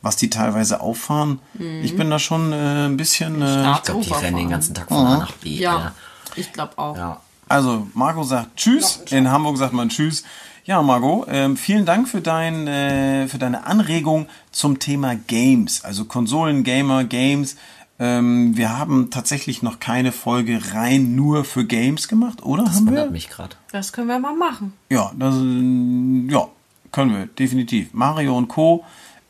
[0.02, 1.38] was die teilweise auffahren.
[1.82, 3.40] Ich bin da schon äh, ein bisschen.
[3.40, 5.50] Äh, Ich glaube, die rennen den ganzen Tag von A nach B.
[5.50, 5.94] Ja,
[6.34, 6.96] ich glaube auch.
[6.96, 7.20] ja.
[7.48, 9.02] also, Marco sagt Tschüss.
[9.10, 10.24] In Hamburg sagt man Tschüss.
[10.66, 16.06] Ja, Margot, ähm, vielen Dank für, dein, äh, für deine Anregung zum Thema Games, also
[16.06, 17.56] Konsolen, Gamer, Games.
[17.98, 22.64] Ähm, wir haben tatsächlich noch keine Folge rein nur für Games gemacht, oder?
[22.64, 22.92] Das haben wir?
[22.92, 23.56] wundert mich gerade.
[23.72, 24.72] Das können wir mal machen.
[24.88, 26.48] Ja, das, äh, ja,
[26.92, 27.92] können wir, definitiv.
[27.92, 28.84] Mario und Co.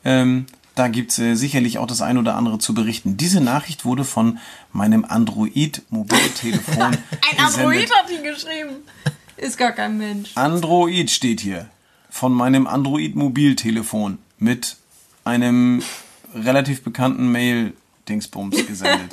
[0.05, 3.17] Ähm, Da gibt's äh, sicherlich auch das ein oder andere zu berichten.
[3.17, 4.39] Diese Nachricht wurde von
[4.73, 7.41] meinem Android-Mobiltelefon Ein gesendet.
[7.41, 8.77] Android hat die geschrieben.
[9.37, 10.31] Ist gar kein Mensch.
[10.37, 11.69] Android steht hier.
[12.11, 14.77] Von meinem Android-Mobiltelefon mit
[15.25, 15.83] einem
[16.35, 19.13] relativ bekannten Mail-Dingsbums gesendet.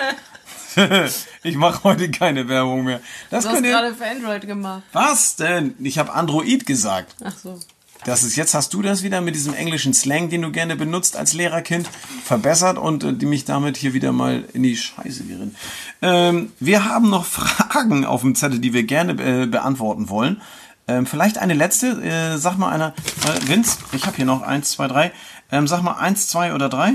[1.44, 3.02] ich mache heute keine Werbung mehr.
[3.30, 4.84] Das Du hast ihr, gerade für Android gemacht.
[4.94, 5.76] was denn?
[5.80, 7.16] Ich habe Android gesagt.
[7.24, 7.60] Ach so.
[8.04, 11.16] Das ist jetzt hast du das wieder mit diesem englischen Slang, den du gerne benutzt
[11.16, 11.88] als Lehrerkind,
[12.24, 15.56] verbessert und äh, die mich damit hier wieder mal in die Scheiße geritten.
[16.02, 20.41] Ähm, wir haben noch Fragen auf dem Zettel, die wir gerne äh, beantworten wollen.
[20.88, 22.02] Ähm, vielleicht eine letzte.
[22.02, 22.93] Äh, sag mal einer,
[23.26, 25.12] äh, Vince, ich habe hier noch eins, zwei, drei.
[25.52, 26.93] Ähm, sag mal eins, zwei oder drei?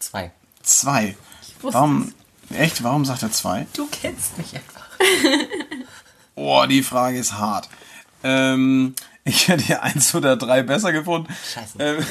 [0.00, 0.32] Zwei.
[0.62, 1.16] Zwei.
[1.60, 2.12] wusste Warum?
[2.50, 2.82] Echt?
[2.82, 3.66] Warum sagt er zwei?
[3.72, 4.86] Du kennst mich einfach.
[6.38, 7.70] Oh, die Frage ist hart.
[8.22, 8.94] Ähm,
[9.26, 11.28] ich hätte hier eins oder drei besser gefunden.
[11.52, 11.78] Scheiße.
[11.78, 12.04] Ähm,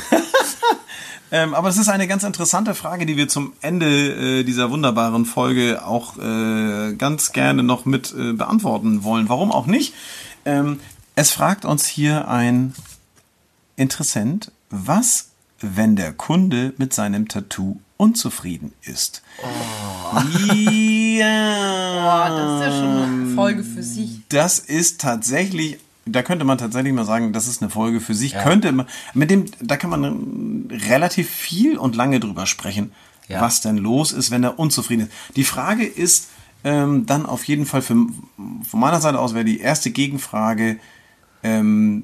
[1.32, 5.26] ähm, aber es ist eine ganz interessante Frage, die wir zum Ende äh, dieser wunderbaren
[5.26, 9.30] Folge auch äh, ganz gerne noch mit äh, beantworten wollen.
[9.30, 9.93] Warum auch nicht?
[10.43, 10.80] Ähm,
[11.16, 12.76] es fragt uns hier ein
[13.78, 19.22] Interessent, was, wenn der Kunde mit seinem Tattoo unzufrieden ist?
[20.11, 21.26] Ja.
[22.01, 24.22] Boah, das ist ja schon eine Folge für sich.
[24.30, 28.34] Das ist tatsächlich, da könnte man tatsächlich mal sagen, das ist eine Folge für sich.
[28.38, 32.91] Könnte man, mit dem, da kann man relativ viel und lange drüber sprechen,
[33.28, 33.41] Ja.
[33.41, 35.12] was denn los ist, wenn er unzufrieden ist.
[35.36, 36.30] Die Frage ist
[36.64, 37.95] ähm, dann auf jeden Fall für,
[38.70, 40.78] von meiner Seite aus wäre die erste Gegenfrage,
[41.43, 42.03] ähm,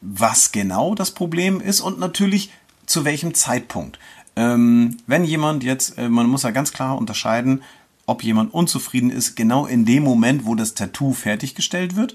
[0.00, 2.50] was genau das Problem ist und natürlich
[2.86, 3.98] zu welchem Zeitpunkt.
[4.36, 7.62] Ähm, wenn jemand jetzt, äh, man muss ja ganz klar unterscheiden,
[8.06, 12.14] ob jemand unzufrieden ist, genau in dem Moment, wo das Tattoo fertiggestellt wird,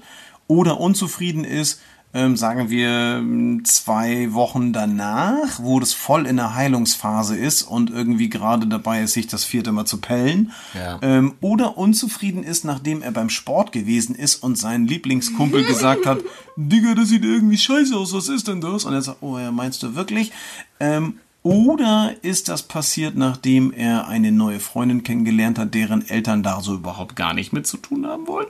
[0.52, 1.80] oder unzufrieden ist,
[2.14, 3.24] ähm, sagen wir
[3.64, 9.14] zwei Wochen danach, wo das voll in der Heilungsphase ist und irgendwie gerade dabei ist,
[9.14, 10.98] sich das vierte Mal zu pellen, Ja.
[11.00, 16.18] ähm, oder unzufrieden ist, nachdem er beim Sport gewesen ist und sein Lieblingskumpel gesagt hat,
[16.56, 18.84] Digga, das sieht irgendwie scheiße aus, was ist denn das?
[18.84, 20.32] Und er sagt, oh ja, meinst du wirklich?
[20.80, 26.60] Ähm, oder ist das passiert, nachdem er eine neue Freundin kennengelernt hat, deren Eltern da
[26.60, 28.46] so überhaupt gar nicht mit zu tun haben wollen?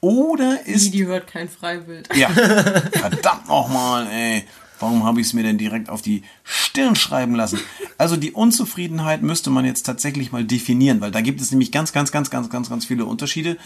[0.00, 2.08] Oder Die, ist die hört kein Freiwild.
[2.16, 2.28] ja,
[2.92, 4.44] verdammt nochmal, ey.
[4.80, 7.60] Warum habe ich es mir denn direkt auf die Stirn schreiben lassen?
[7.98, 11.92] Also die Unzufriedenheit müsste man jetzt tatsächlich mal definieren, weil da gibt es nämlich ganz,
[11.92, 13.56] ganz, ganz, ganz, ganz, ganz viele Unterschiede.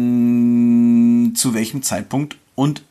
[0.00, 2.82] Ähm, zu welchem Zeitpunkt und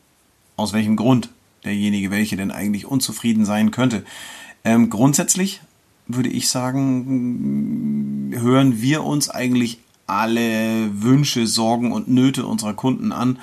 [0.56, 1.30] aus welchem Grund
[1.64, 4.04] derjenige, welche denn eigentlich unzufrieden sein könnte.
[4.64, 5.60] Ähm, grundsätzlich
[6.06, 13.38] würde ich sagen, hören wir uns eigentlich alle Wünsche, Sorgen und Nöte unserer Kunden an.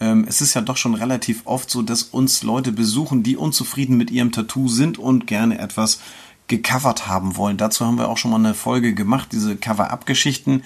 [0.00, 3.96] Ähm, es ist ja doch schon relativ oft so, dass uns Leute besuchen, die unzufrieden
[3.96, 6.00] mit ihrem Tattoo sind und gerne etwas
[6.48, 7.56] gecovert haben wollen.
[7.56, 10.62] Dazu haben wir auch schon mal eine Folge gemacht, diese Cover-Up-Geschichten.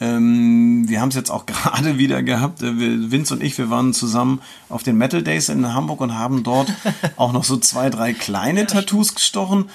[0.00, 2.62] Ähm, wir haben es jetzt auch gerade wieder gehabt.
[2.62, 6.16] Äh, wir- Vince und ich, wir waren zusammen auf den Metal Days in Hamburg und
[6.18, 6.72] haben dort
[7.16, 9.66] auch noch so zwei, drei kleine Tattoos gestochen.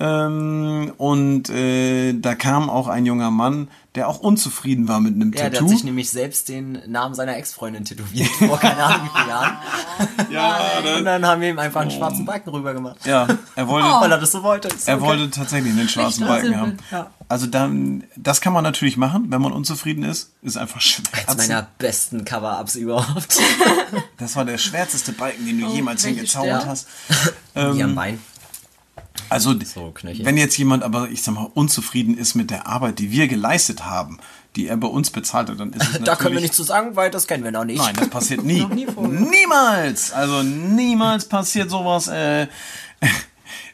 [0.00, 5.32] Ähm, und äh, da kam auch ein junger Mann, der auch unzufrieden war mit einem
[5.32, 5.64] Ja, der Tattoo.
[5.66, 9.56] hat sich nämlich selbst den Namen seiner Ex-Freundin tätowiert vor keine Ahnung wie vielen Jahren.
[10.30, 10.58] ja,
[10.98, 12.96] Und dann haben wir ihm einfach einen schwarzen Balken rüber gemacht.
[13.04, 14.68] ja, er wollte, Weil er das so wollte.
[14.68, 15.04] Ist Er okay.
[15.06, 16.76] wollte tatsächlich einen schwarzen Echt Balken haben.
[16.90, 17.10] ja.
[17.28, 20.32] Also dann, das kann man natürlich machen, wenn man unzufrieden ist.
[20.42, 21.34] Ist einfach Eines schwer.
[21.36, 23.38] meiner besten Cover-Ups überhaupt.
[24.18, 26.86] Das war der schwärzeste Balken, den du Oh, jemals hingezaubert hast.
[27.54, 28.18] Hier am Bein.
[29.28, 33.10] Also, So, wenn jetzt jemand aber, ich sag mal, unzufrieden ist mit der Arbeit, die
[33.10, 34.18] wir geleistet haben,
[34.56, 36.04] die er bei uns bezahlt hat, dann ist es natürlich...
[36.06, 37.78] Da können wir nichts zu sagen, weil das kennen wir noch nicht.
[37.78, 38.64] Nein, das passiert nie.
[38.66, 38.86] Nie.
[38.96, 40.12] Niemals!
[40.12, 42.08] Also niemals passiert sowas.
[42.08, 42.48] Äh,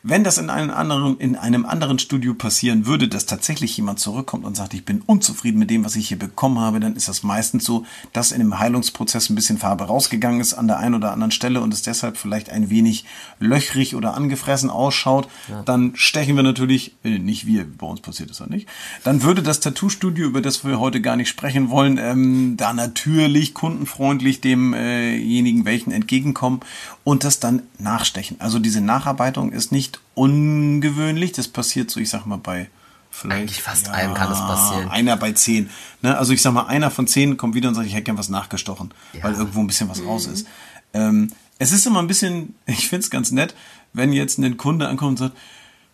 [0.03, 4.45] wenn das in einem anderen, in einem anderen Studio passieren würde, dass tatsächlich jemand zurückkommt
[4.45, 7.23] und sagt, ich bin unzufrieden mit dem, was ich hier bekommen habe, dann ist das
[7.23, 11.13] meistens so, dass in dem Heilungsprozess ein bisschen Farbe rausgegangen ist an der einen oder
[11.13, 13.05] anderen Stelle und es deshalb vielleicht ein wenig
[13.39, 15.29] löchrig oder angefressen ausschaut.
[15.67, 18.69] Dann stechen wir natürlich, äh, nicht wir, bei uns passiert das ja nicht,
[19.05, 23.53] dann würde das Tattoo-Studio, über das wir heute gar nicht sprechen wollen, ähm, da natürlich
[23.53, 26.61] kundenfreundlich demjenigen, welchen entgegenkommen
[27.05, 28.41] und das dann nachstechen.
[28.41, 32.69] Also diese Nacharbeitung ist nicht ungewöhnlich, das passiert so, ich sag mal, bei
[33.11, 34.89] vielleicht Eigentlich fast allem kann das passieren.
[34.89, 35.71] Einer bei zehn.
[36.03, 36.17] Ne?
[36.17, 38.29] Also ich sag mal, einer von zehn kommt wieder und sagt, ich hätte gern was
[38.29, 40.47] nachgestochen, weil irgendwo ein bisschen was raus ist.
[40.93, 43.55] Ähm, es ist immer ein bisschen, ich find's ganz nett,
[43.93, 45.37] wenn jetzt ein Kunde ankommt und sagt,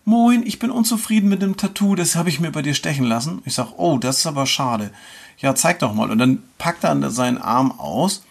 [0.08, 3.42] Moin, ich bin unzufrieden mit dem Tattoo, das habe ich mir bei dir stechen lassen.
[3.44, 4.92] Ich sag, oh, das ist aber schade.
[5.38, 6.12] Ja, zeig doch mal.
[6.12, 8.22] Und dann packt er seinen Arm aus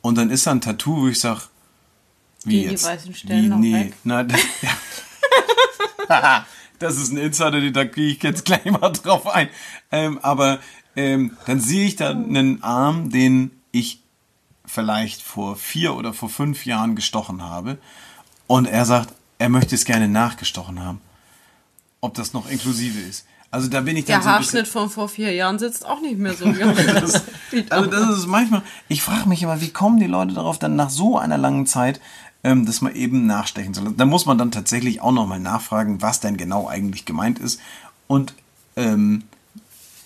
[0.00, 1.49] und dann ist da ein Tattoo, wo ich sag,
[2.44, 2.84] wie Gehen die jetzt?
[2.84, 3.94] weißen Stellen wie, noch nee, weg?
[4.04, 4.22] na,
[6.08, 6.46] ja.
[6.78, 9.48] das ist ein Insider, da gehe ich jetzt gleich mal drauf ein.
[9.92, 10.58] Ähm, aber
[10.96, 14.00] ähm, dann sehe ich da einen Arm, den ich
[14.66, 17.78] vielleicht vor vier oder vor fünf Jahren gestochen habe.
[18.46, 21.00] Und er sagt, er möchte es gerne nachgestochen haben.
[22.00, 23.26] Ob das noch inklusive ist.
[23.52, 25.84] Also da bin ich dann Der so ein bisschen, Haarschnitt von vor vier Jahren sitzt
[25.84, 26.44] auch nicht mehr so.
[26.54, 27.24] Das,
[27.70, 30.90] also das ist manchmal, ich frage mich immer, wie kommen die Leute darauf, dann nach
[30.90, 32.00] so einer langen Zeit,
[32.42, 33.92] ähm, dass man eben nachstechen soll.
[33.96, 37.60] Da muss man dann tatsächlich auch nochmal nachfragen, was denn genau eigentlich gemeint ist.
[38.06, 38.34] Und
[38.76, 39.24] ähm,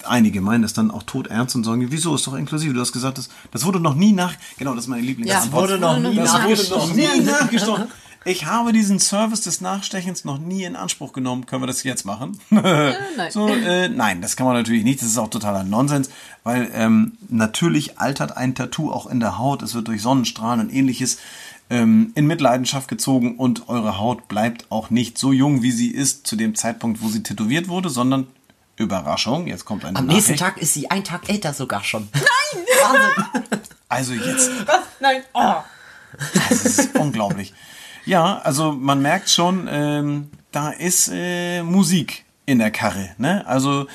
[0.05, 2.75] einige meinen das dann auch tot ernst und sagen, wieso ist doch inklusive?
[2.75, 4.35] Du hast gesagt, das, das wurde noch nie nach...
[4.59, 5.63] Genau, das ist meine Lieblingsantwort.
[5.71, 6.89] wurde noch nie das wurde nachgestochen.
[6.89, 7.89] noch nie nachgestochen.
[8.27, 11.45] Ich habe diesen Service des Nachstechens noch nie in Anspruch genommen.
[11.45, 12.41] Können wir das jetzt machen?
[12.51, 12.95] nein.
[13.31, 15.03] So, äh, nein, das kann man natürlich nicht.
[15.03, 16.09] Das ist auch totaler Nonsens,
[16.43, 19.63] weil ähm, natürlich altert ein Tattoo auch in der Haut.
[19.63, 21.19] Es wird durch Sonnenstrahlen und ähnliches
[21.71, 26.27] ähm, in Mitleidenschaft gezogen und eure Haut bleibt auch nicht so jung, wie sie ist
[26.27, 28.27] zu dem Zeitpunkt, wo sie tätowiert wurde, sondern
[28.77, 30.55] Überraschung, jetzt kommt eine Am nächsten Nachricht.
[30.55, 32.09] Tag ist sie ein Tag älter sogar schon.
[32.13, 32.65] Nein!
[32.83, 33.61] Wahnsinn!
[33.89, 34.51] Also jetzt
[35.01, 35.23] Nein.
[35.35, 35.55] Oh.
[36.35, 37.53] Das ist unglaublich.
[38.07, 43.11] Ja, also man merkt schon, ähm, da ist äh, Musik in der Karre.
[43.19, 43.47] Ne?
[43.47, 43.87] Also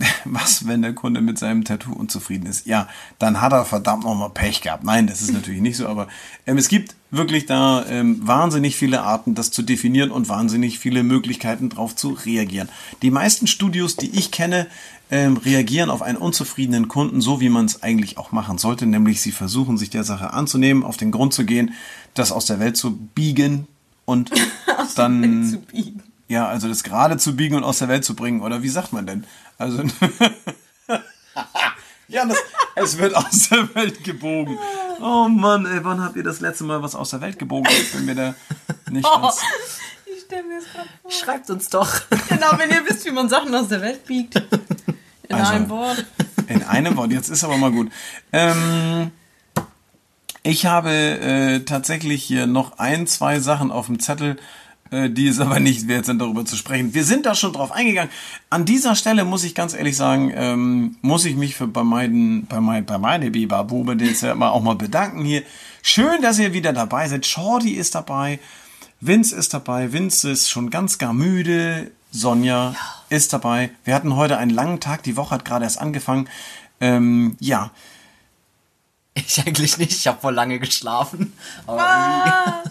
[0.24, 2.66] was, wenn der Kunde mit seinem Tattoo unzufrieden ist?
[2.66, 2.88] Ja,
[3.18, 4.84] dann hat er verdammt nochmal Pech gehabt.
[4.84, 6.08] Nein, das ist natürlich nicht so, aber
[6.46, 11.02] ähm, es gibt wirklich da ähm, wahnsinnig viele Arten, das zu definieren und wahnsinnig viele
[11.02, 12.68] Möglichkeiten drauf zu reagieren.
[13.02, 14.66] Die meisten Studios, die ich kenne,
[15.10, 19.20] ähm, reagieren auf einen unzufriedenen Kunden so, wie man es eigentlich auch machen sollte, nämlich
[19.20, 21.74] sie versuchen, sich der Sache anzunehmen, auf den Grund zu gehen,
[22.14, 23.66] das aus der Welt zu biegen
[24.04, 24.30] und
[24.96, 26.02] dann zu biegen.
[26.28, 28.92] ja, also das gerade zu biegen und aus der Welt zu bringen, oder wie sagt
[28.92, 29.24] man denn?
[29.60, 29.82] Also
[32.08, 32.38] ja, das,
[32.76, 34.58] es wird aus der Welt gebogen.
[35.00, 37.70] Oh Mann, ey, wann habt ihr das letzte Mal was aus der Welt gebogen?
[37.70, 38.34] Ich bin mir da
[38.90, 39.40] nicht ganz.
[40.06, 41.10] Ich stelle mir das gerade vor.
[41.10, 41.90] Schreibt uns doch.
[42.28, 44.36] Genau, wenn ihr wisst, wie man Sachen aus der Welt biegt.
[45.28, 46.06] In Also- einem Wort.
[46.48, 47.92] In einem Wort, jetzt ist aber mal gut.
[48.32, 49.12] Ähm,
[50.42, 54.36] ich habe äh, tatsächlich hier noch ein, zwei Sachen auf dem Zettel, äh,
[54.90, 56.94] die es aber nicht wert sind, darüber zu sprechen.
[56.94, 58.10] Wir sind da schon drauf eingegangen.
[58.50, 62.46] An dieser Stelle muss ich ganz ehrlich sagen, ähm, muss ich mich für bei meinen,
[62.46, 65.42] bei mein, bei meine Biba-Bube, den jetzt ja immer auch mal bedanken hier.
[65.82, 67.26] Schön, dass ihr wieder dabei seid.
[67.26, 68.38] Shorty ist dabei.
[69.00, 69.92] Vince ist dabei.
[69.92, 71.90] Vince ist schon ganz gar müde.
[72.10, 72.74] Sonja
[73.08, 73.70] ist dabei.
[73.84, 75.02] Wir hatten heute einen langen Tag.
[75.04, 76.28] Die Woche hat gerade erst angefangen.
[76.80, 77.70] Ähm, ja,
[79.14, 81.32] Ich eigentlich nicht, ich habe voll lange geschlafen.
[81.66, 82.70] Aber irgendwie.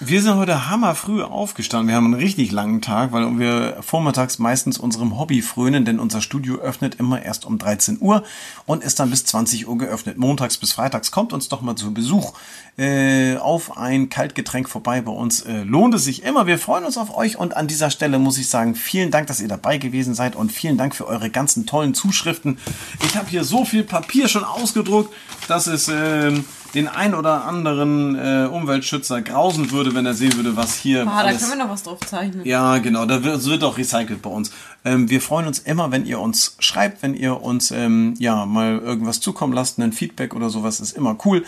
[0.00, 1.88] Wir sind heute hammerfrüh aufgestanden.
[1.88, 6.20] Wir haben einen richtig langen Tag, weil wir vormittags meistens unserem Hobby frönen, denn unser
[6.20, 8.22] Studio öffnet immer erst um 13 Uhr
[8.64, 10.16] und ist dann bis 20 Uhr geöffnet.
[10.16, 12.34] Montags bis freitags kommt uns doch mal zu Besuch
[12.76, 15.40] äh, auf ein Kaltgetränk vorbei bei uns.
[15.40, 16.46] Äh, lohnt es sich immer.
[16.46, 19.40] Wir freuen uns auf euch und an dieser Stelle muss ich sagen, vielen Dank, dass
[19.40, 22.58] ihr dabei gewesen seid und vielen Dank für eure ganzen tollen Zuschriften.
[23.04, 25.12] Ich habe hier so viel Papier schon ausgedruckt,
[25.48, 26.44] dass es ähm,
[26.74, 31.22] den ein oder anderen äh, Umweltschützer grausen würde, wenn er sehen würde, was hier Ah,
[31.22, 32.44] da können wir noch was drauf zeichnen.
[32.44, 34.50] Ja, genau, da wird, wird auch recycelt bei uns.
[34.84, 38.78] Ähm, wir freuen uns immer, wenn ihr uns schreibt, wenn ihr uns ähm, ja mal
[38.78, 41.44] irgendwas zukommen lasst, ein Feedback oder sowas ist immer cool.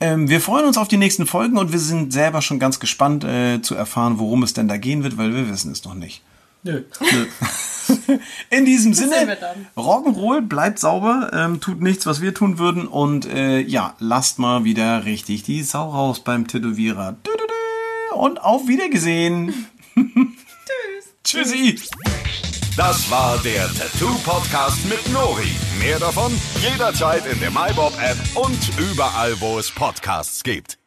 [0.00, 3.24] Ähm, wir freuen uns auf die nächsten Folgen und wir sind selber schon ganz gespannt
[3.24, 6.22] äh, zu erfahren, worum es denn da gehen wird, weil wir wissen es noch nicht.
[6.62, 6.82] Nö.
[8.50, 9.36] In diesem Sinne.
[9.76, 14.64] Rock'n'Roll, bleibt sauber, ähm, tut nichts, was wir tun würden und äh, ja, lasst mal
[14.64, 17.16] wieder richtig die Sau raus beim Tätowierer.
[18.14, 19.68] Und auf Wiedergesehen.
[21.24, 21.50] Tschüss.
[21.50, 21.80] Tschüssi.
[22.76, 25.50] Das war der Tattoo Podcast mit Nori.
[25.78, 30.81] Mehr davon jederzeit in der MyBob App und überall, wo es Podcasts gibt.